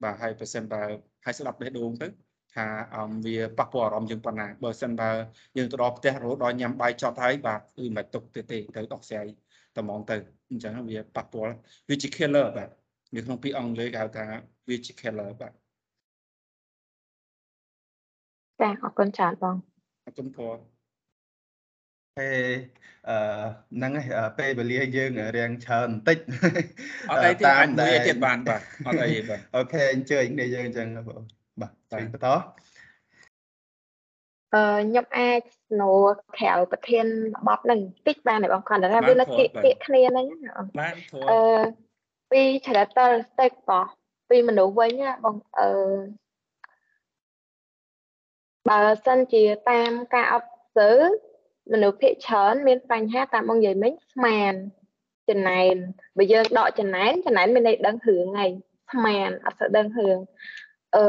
[0.04, 0.82] បាទហើយបើសិនបើ
[1.26, 2.08] ហើយស្ដាប់បេះដូងទៅ
[2.56, 2.66] ថា
[3.26, 5.10] វាប៉ះពាល់អារម្មណ៍យើងប៉ុណ្ណាបើសិនបើ
[5.58, 9.28] យើងទៅដល់ផ្ទះរហូតដល់ញ៉ាំបាយចប់ហើយបាទគឺមិនទុកទេទេត្រូវដោះស្រាយ
[9.76, 10.16] តែហ្មងទៅ
[10.50, 11.54] អញ្ចឹងវាប៉ះពាល់
[11.90, 12.70] វាជា killer បាទ
[13.16, 14.26] នៅក្នុងពាក្យអង់គ្លេសគេហៅថា
[14.70, 15.54] វាជា killer បាទ
[18.60, 19.56] ចាអរគុណច្រើនបង
[20.06, 20.56] អរគុណពរ
[22.18, 22.50] ពេល
[23.10, 23.18] អឺ
[23.76, 26.18] ហ្នឹងឯងពេលវេលាយើងរៀងច្រើនបន្តិច
[27.12, 31.22] អត់អីទេអាចមួយទៀតបានបាទអត់អីទេបាទអូខេអញ្ជើញគ្នាយើងអញ្ចឹងបង
[31.60, 32.28] បាទបន្តបន្ត
[34.54, 35.92] អឺខ្ញុំអាចស្នូ
[36.38, 37.06] ក្រៅប្រធាន
[37.48, 40.26] បទនឹងបន្តិចបានទេបងគាត់ថាវាលើពាក្យពាក្យគ្នាហ្នឹង
[40.80, 40.96] បាន
[41.32, 41.62] អឺ
[42.32, 43.86] ពីច្រតលស្ទេកបោះ
[44.30, 44.92] ពីមនុស្សវិញ
[45.24, 45.70] បងអឺ
[48.70, 50.46] បើសិនជាតាមការអប
[50.78, 50.92] សើ
[51.74, 54.54] មនុស្សភាគច្រើនមានបញ្ហាតាមបងនិយាយមិញស្មាន
[55.30, 55.76] ចំណែន
[56.18, 58.52] បើយើងដកចំណែនចំណែនមានន័យដឹងរឿងហើយ
[58.92, 60.18] ស្មានអត់សូវដឹងរឿង
[60.96, 61.04] អឺ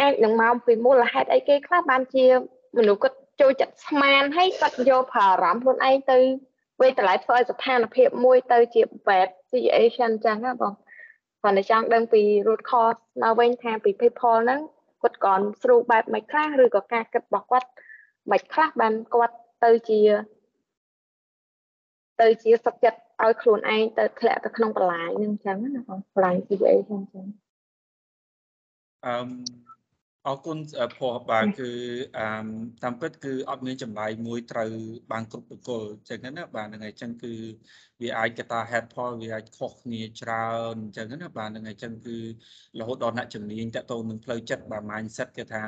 [0.00, 2.26] អាចនឹងមកពីមូលហេតុអីគេខ្លះបានជា
[2.78, 6.18] មនុស្សគាត់ចូលចិត្តស្មានហើយគាត់យកប្រើអារម្មណ៍ខ្លួនឯងទៅ
[6.80, 10.72] វាតម្លៃធ្វើឲ្យស្ថានភាពមួយទៅជា bad situation ចឹងណាបង
[11.42, 14.60] គាត់តែចង់ដឹងពី root cause មកវិញថាពី people ហ្នឹង
[15.02, 17.68] គាត់ក៏ស្រួលបែបមិនខ្លះឬក៏ការគិតរបស់គាត់
[18.30, 20.00] មិនខ្លះបានគាត់ទៅជា
[22.20, 27.26] ទៅជាសុខចិត្តឲ្យខ្លួនឯងទៅធ្លាក់ទៅក្នុងបន្លាយនឹងអញ្ចឹងណាបងបន្លាយ situation អញ្ចឹង
[29.06, 29.14] អឺ
[30.26, 30.58] អរគុណ
[30.96, 31.70] ព្រោះបាទគឺ
[32.18, 32.26] អឺ
[32.82, 34.70] តាមពិតគឺអត់មានចម្លើយមួយត្រូវ
[35.12, 37.32] បានគ្រប់បុគ្គលអញ្ចឹងណាបាទហ្នឹងហើយអញ្ចឹងគឺ
[38.00, 42.16] វាអាចកតា head fall វាអាចខុសគ្នាច្រើនអញ្ចឹងណាបាទហ្នឹងហើយអញ្ចឹងគឺ
[42.80, 45.64] រហូតដល់អ្នកជំនាញតទៅនឹងផ្លូវចិត្តបាទ mindset គេថា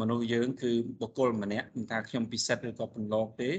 [0.00, 3.50] មនុស្សយើងគឺបុគ្គលម្នាក់មិនថាខ្ញុំពិសិដ្ឋឬក៏ពន្លកទេ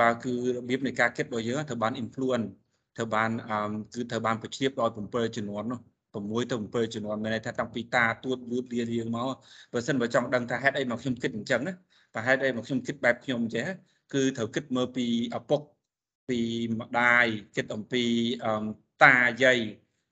[0.00, 2.48] បាទគឺរបៀបនៃការគិតរបស់យើងត្រូវបាន influence
[2.96, 3.30] ត្រូវបាន
[3.94, 5.80] គឺត្រូវបានបញ្ជ្រាបដោយ7ជំនាន់នោះ
[6.30, 9.28] 6ទៅ7ជំនាន់មានន័យថាតាំងពីតាទួតលួតលារៀងមក
[9.72, 11.72] បើសិនបើចង់ដឹងថាហេតុអីមកខ្ញុំគិតអញ្ចឹងណា
[12.14, 13.66] តែហេតុអីមកខ្ញុំគិតបែបខ្ញុំអញ្ចឹង
[14.14, 15.06] គឺត្រូវគិតមើលពី
[15.38, 15.60] ឪពុក
[16.28, 16.38] ពី
[16.80, 18.04] ម្ដាយគិតអំពី
[19.04, 19.58] តាយាយ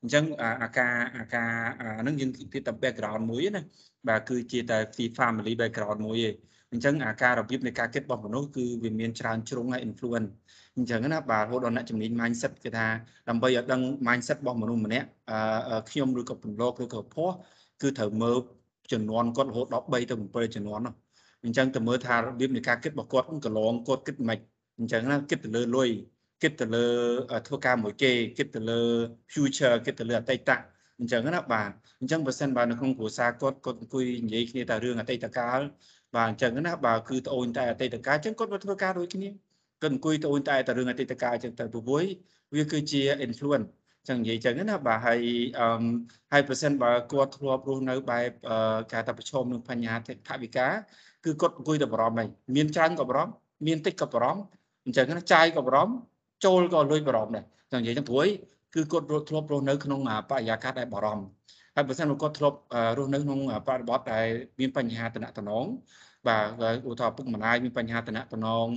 [0.00, 0.24] អញ្ចឹង
[0.62, 3.62] អាការអាការអានឹងយើងគិតតែ background មួយណា
[4.08, 4.78] បាទគឺជាតែ
[5.18, 6.34] family background មួយឯង
[6.74, 10.30] អញ្ចឹងអាការរបៀបនៃការគិតរបស់មនុស្សគឺវាមានច្រើនជ្រុងហើយ influence
[10.76, 12.86] អញ្ចឹងណាបាទរហូតដល់អ្នកជំនាញ mindset គេថា
[13.28, 17.30] ដើម្បីឲ្យដឹង mindset របស់មនុស្សម្នាក់អឺខ្ញុំឬក៏ពន្លកឬក៏ផោះ
[17.82, 18.36] គឺត្រូវមើល
[18.92, 19.98] ចំនួនគាត់រហូតដល់3ទៅ
[20.34, 20.94] 7ចំនួននោះ
[21.44, 24.38] អញ្ចឹងទៅមើលថារបៀបនៃការគិតរបស់គាត់កន្លងគាត់គិតមិន
[24.78, 25.88] អញ្ចឹងណាគិតទៅលើលុយ
[26.42, 26.86] គិតទៅលើ
[27.46, 28.80] ធ្វើការមួយគេគិតទៅលើ
[29.32, 30.50] future គិតទៅលើអតីត
[31.00, 31.70] អញ្ចឹងណាបាទ
[32.00, 35.60] អញ្ចឹងបើសិនបើនៅក្នុងគ្រួសារគាត់គាត់អង្គុយនិយាយគ្នាតែរឿងអតីតកាល
[36.16, 39.28] បាទអញ្ចឹងណាបាទគឺត្អូញតែអតីតកាលអញ្ចឹងគាត់មកធ្វើការដូចគ្នា
[39.82, 41.84] គាត់អង្គុយត្អូញតែតែរឿងអតីតកាលអញ្ចឹងទៅព្រោះ
[42.54, 43.68] វាគឺជា influence
[44.08, 45.20] ចឹងនិយាយចឹងណាបាទហើយ
[45.58, 45.84] អឺ
[46.32, 48.30] ហើយប្រសិនបើគាត់ធ្លាប់រស់នៅបែប
[48.92, 49.96] ការតែប្រឈមនឹងបញ្ហា
[50.28, 50.68] ថវិកា
[51.24, 53.32] គឺគាត់អង្គុយតែបារម្ភហើយមានច្រើនក៏បារម្ភ
[53.66, 54.42] មានតិចក៏បារម្ភ
[54.86, 55.94] អញ្ចឹងណាចាយក៏បារម្ភ
[56.44, 58.28] ចូលក៏លុយបារម្ភដែរចឹងនិយាយចឹងព្រួយ
[58.74, 60.00] គឺគាត់ធ្លាប់រស់នៅក្នុង
[60.30, 61.24] បរិយាកាសដែលបារម្ភ
[61.74, 62.58] ហើយបើសិនមកគាត់ធ្លាប់
[62.98, 63.38] រស់នៅក្នុង
[63.68, 64.26] បរិបទដែល
[64.60, 65.66] មានបញ្ហាតំណតំណង
[66.28, 66.48] បាទ
[66.88, 68.68] ឧទាហរណ៍ពុកម្ដាយមានបញ្ហាតំណតំណង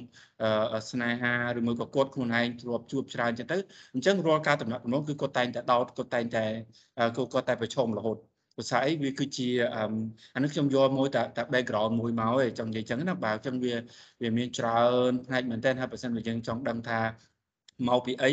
[0.91, 3.57] ស្នេហាឬមួយក៏គាត់ខ្លួនឯងធ្លាប់ជួបច្រើនចឹងទៅ
[3.93, 6.43] អញ្ចឹងរាល់ការតំណតំណងគឺគាត់តែងតែដោតគាត់តែងតែ
[7.33, 8.17] គាត់តែប្រឈមរហូត
[8.57, 9.49] ភាសាអីវាគឺជា
[10.35, 13.75] អានេះខ្ញុំយកមួយតែតែ background មួយមកឯងចង់និយាយចឹងណាបាទអញ្ចឹងវា
[14.21, 16.99] វាមានច្រើនផ្នែកមែនតើហើយបើសិនជាយើងចង់ដឹងថា
[17.87, 18.31] មកពីអី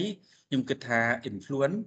[0.48, 1.00] ខ្ញុំគិតថា
[1.30, 1.78] influence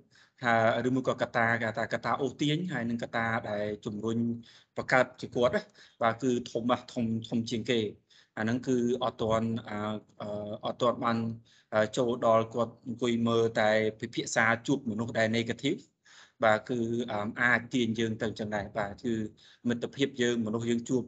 [0.44, 0.54] ថា
[0.88, 4.18] ឬមួយក៏កតាគេថាកតាអូសទាញហើយនឹងកតាដែលជំរុញ
[4.78, 5.54] បង្កើតជាគាត់
[6.02, 6.64] បាទគឺធំ
[6.94, 7.80] ធំធំជាងគេ
[8.38, 9.50] អាហ្នឹងគឺអត់ទាន់
[10.66, 11.18] អត់ទាន់បាន
[11.98, 13.70] ចូលដល់គាត់អង្គុយមើលតែ
[14.00, 15.80] ពិភាក្សាជួបមនុស្សដែល negative
[16.44, 16.80] បាទគឺ
[17.12, 19.14] អមអាចទាញយើងទៅចឹងដែរបាទគឺ
[19.68, 21.04] មិត្តភាពយើងមនុស្សយើងជួប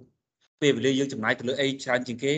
[0.62, 2.34] ពេលវេលាយើងចំណាយទៅលើអីច្រើនជាងគេ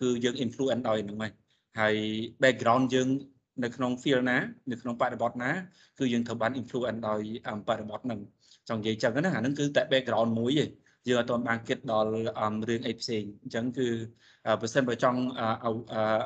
[0.00, 1.32] គឺយើង influence ដោយហ្នឹងហើយ
[1.80, 1.96] ហើយ
[2.42, 3.08] background យើង
[3.64, 4.38] នៅក្នុង field ណា
[4.70, 5.50] នៅក្នុងបរិបទណា
[5.98, 8.20] គឺយើងត្រូវបាន influence ដោយអមបរិបទហ្នឹង
[8.68, 10.70] ចង់និយាយចឹងណាអាហ្នឹងគឺតែ background មួយឯង
[11.08, 12.10] យើងអត់ទាន់បានគិតដល់
[12.40, 13.88] អមរឿងអីផ្សេងអញ្ចឹងគឺ
[14.46, 15.20] អឺបើសិនបើចង់
[15.64, 15.70] អឺ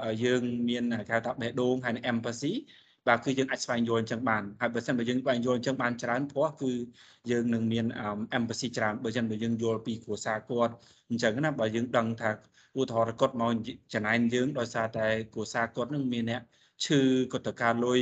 [0.04, 2.52] អឺយើងមានគេហៅថាបេះដូងហើយនឹង empathy
[3.08, 6.72] បាទគឺយើងអាចស្វែងយល់អញ្ចឹងបានហើយបើសិនបើយើងស្វែងយល់អញ្ចឹងបានច្រើនព្រោះគឺ
[7.30, 7.86] យើងនឹងមាន
[8.38, 10.72] empathy ច្រើនបើមិនបើយើងយល់ពីគ្រួសារគាត់
[11.10, 12.30] អញ្ចឹងណាបើយើងដឹងថា
[12.78, 13.52] ឧទាហរណ៍គាត់មក
[13.94, 16.42] ចំណាយយើងដោយសារតែគ្រួសារគាត់នឹងមានអ្នក
[16.84, 17.00] ឈឺ
[17.32, 18.00] គាត់ត្រូវការលុយ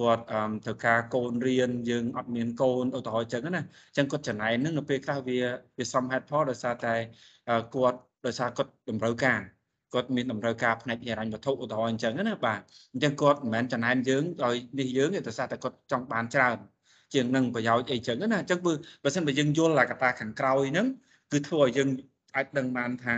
[0.00, 5.38] គាត់អឺត្រូវការកូនរៀនយើងអត់មានកូនឧទាហរណ៍អញ្ចឹងណាអញ្ចឹងគាត់ចំណាយនឹងនៅពេលខ្លះវា
[5.78, 6.94] វាសមហេតុផលដោយសារតែ
[7.74, 9.40] គាត់ដោយសារគាត់តម្រូវការ
[9.94, 12.60] គាត់មានតម្រូវការផ្នែកហិរញ្ញវត្ថុឧទាហរណ៍អញ្ចឹងណាបាទ
[12.92, 16.56] អញ្ចឹងគាត់មិនមែនចំណាយយើងដោយនេះយើងទេដោយសារតែគាត់ចង់បានច្រើន
[17.14, 18.72] ជាងនឹងប្រយោជន៍អីចឹងណាអញ្ចឹងបើ
[19.04, 20.86] បើសិនបើយើងយល់អាកត្តាខាងក្រោយហ្នឹង
[21.32, 21.88] គឺធ្វើឲ្យយើង
[22.36, 23.16] អាចដឹងបានថា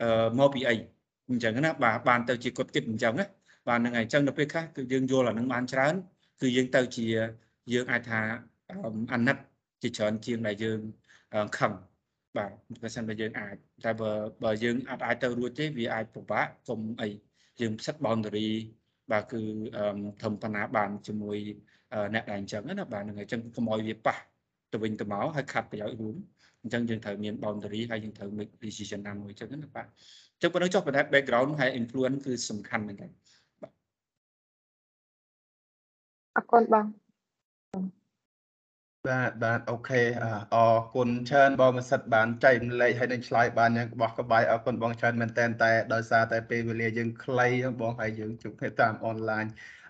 [0.00, 0.74] អឺមកពីអី
[1.30, 3.26] អញ្ចឹងណាបាទបានទៅជាគាត់គិតអញ្ចឹងណា
[3.68, 5.94] បាទហ្នឹងហើយអញ្ចឹងនៅពេលខ្លះគឺយើងយល់អានឹងបានច្រើន
[6.40, 7.06] គឺយើងទៅជា
[7.72, 8.20] យើងអាចថា
[9.12, 9.36] អាណិត
[9.82, 10.80] ជាច្រើនជាងដែលយើង
[11.58, 11.72] ខឹង
[12.36, 12.50] បាទ
[12.82, 14.10] បើសិនបើយើងអាចតែបើ
[14.44, 17.08] បើយើងអាចអាចទៅរួចទេវាអាចពិបាកកុំអី
[17.60, 18.50] យើងផ្សិត boundary
[19.12, 19.40] បាទគឺ
[20.22, 21.38] ធំបណ្ណាបានជាមួយ
[22.14, 24.16] អ្នកដែលអញ្ចឹងណាបាទហ្នឹងហើយអញ្ចឹងកុំឲ្យវាប៉ះ
[24.72, 26.16] ទៅវិញទៅមកហើយខាត់ប្រយោជន៍រួម
[26.62, 29.86] អញ្ចឹងយើងត្រូវមាន boundary ហើយយើងត្រូវ make decision ណាមួយអញ្ចឹងណាបាទ
[30.34, 33.06] អញ្ចឹងប៉ុណ្ណឹងចុះប៉ុន្តែ background ហើយ influence គឺសំខាន់មែនទេ
[36.36, 36.86] អរគុណបង
[39.08, 47.48] បាទបាទអូខេអអរគុណច្រើនបងមិនសិតបានចែកម្លែកហើយនឹងឆ្លើយបានយ៉ាងក្បោះក្បាយអរគុណបងច្រើនមែនតែនតែដោយសារតែពេលវេលាយើងខ្លី
[47.80, 49.44] បងហើយយើងជួបគ្នាតាមអនឡាញ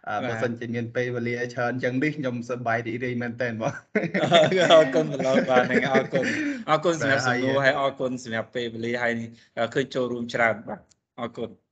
[0.09, 3.72] អឺបើសិនជាមានពេលវេលាច្រើនចឹងនេះខ្ញុំសប្បាយរីករាយមែនតែនបង
[4.74, 6.24] អរគុណប្រឡងបាទនឹងអរគុណ
[6.70, 9.12] អរគុណសម្រាប់សំណួរហើយអរគុណសម្រាប់ពេលវេលាហើយ
[9.74, 10.80] ឃើញចូលរួមច្រើនបាទ
[11.20, 11.66] អរគុណអឺ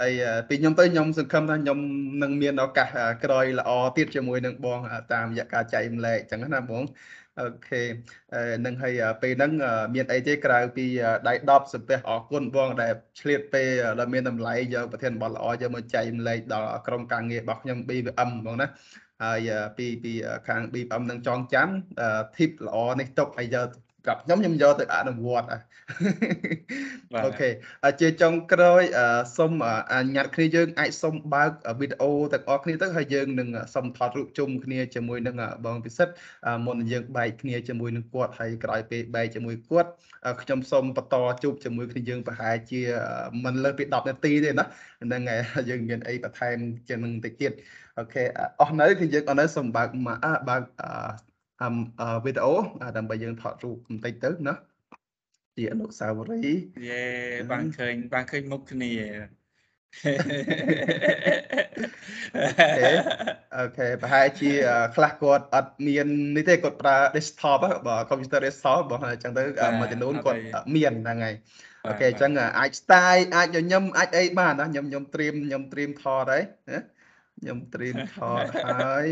[0.00, 0.12] ហើយ
[0.48, 1.78] ពីខ្ញុំទៅខ្ញុំសង្ឃឹមថាខ្ញុំ
[2.22, 2.88] នឹងមានឱកាស
[3.24, 4.78] ក្រោយល្អទៀតជាមួយនឹងបង
[5.12, 6.82] តាមរយៈការចែកម្លែកអញ្ចឹងណាបង
[7.40, 7.82] អូខេ
[8.66, 9.52] នឹងហើយពេលហ្នឹង
[9.94, 10.86] មានអីទេក្រៅពី
[11.28, 13.68] ដៃ10សំពះអរគុណបងដែលឆ្លៀតពេល
[13.98, 18.68] ដែលមានតម្លៃយកប្រធានបទល្អយកមកចែកម្លែកដល់ក្រុមការងាររបស់ខ្ញុំ BVM បងណា
[19.24, 20.12] ហើយពីពី
[20.48, 21.68] ខាង BVM នឹងចងចាំ
[22.36, 23.68] tip ល្អនេះទុកហើយយក
[24.04, 25.48] ប្រាប់ខ្ញុំខ្ញុំយកទៅអនុវត្ត
[27.24, 27.48] អូខេ
[28.00, 28.82] ជាចុងក្រោយ
[29.36, 29.52] សូម
[29.92, 35.36] អនុញ្ញាតគ្នាយើងអាចសូមបើកវីដេអូទាំងអស់គ្នាទៅហើយយើងនឹងសូមថតរូបជុំគ្នាជាមួយនឹង
[35.66, 36.14] បងពិសិដ្ឋ
[36.66, 39.90] មុននឹងយើងបែកគ្នាជាមួយនឹងគាត់ហើយក្រោយពេលបែកជាមួយគាត់
[40.42, 42.80] ខ្ញុំសូមបន្តជួបជាមួយគ្នាយើងប្រហែលជា
[43.44, 44.64] មិនលើសពី10នាទីទេណា
[45.02, 45.22] ហ្នឹង
[45.52, 46.56] ហើយយើងមានអីបន្ថែម
[46.88, 47.52] ជាងនឹងតិចទៀត
[47.98, 48.22] អូខេ
[48.60, 50.18] អស់នៅគឺយើងអស់នៅសូមបើកមក
[50.48, 50.62] បើក
[52.24, 52.54] វីដេអូ
[52.96, 54.54] ដើម្បីយើងថតរូបបន្តិចទៅណា
[55.56, 57.04] ជាអនុស្សាវរីយ៍យេ
[57.52, 58.92] បានឃើញបានឃើញមុខគ្នា
[63.56, 64.50] អូខេប្រហែលជា
[64.96, 66.06] ខ្លះគាត់អត់មាន
[66.36, 69.42] នេះទេគាត់ប្រើ desktop បើ computer desktop បើអញ្ចឹងទៅ
[69.78, 70.40] មួយចំនួនគាត់
[70.74, 71.34] មានហ្នឹងហើយ
[71.86, 76.80] អូខេអញ្ចឹងអាច style អាចញញឹមអាចអីបានណាខ្ញុំខ្ញុំត្រៀមខ្ញុំត្រៀមថតហើយណា
[77.40, 79.06] ខ្ញុំត្រៀមថតហើយ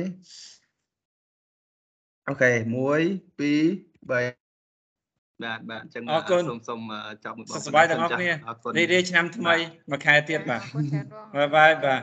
[2.28, 6.80] OK 1 2 3បាទបាទអញ្ចឹងអរគុណសូមសូម
[7.24, 9.54] ចប់មួយសុខសប្បាយទាំងអស់គ្នាអរគុណរីករាយឆ្នាំថ្មី
[9.90, 12.02] មួយខែទៀតបាទអរគុណច្រើនបង bye bye បាទ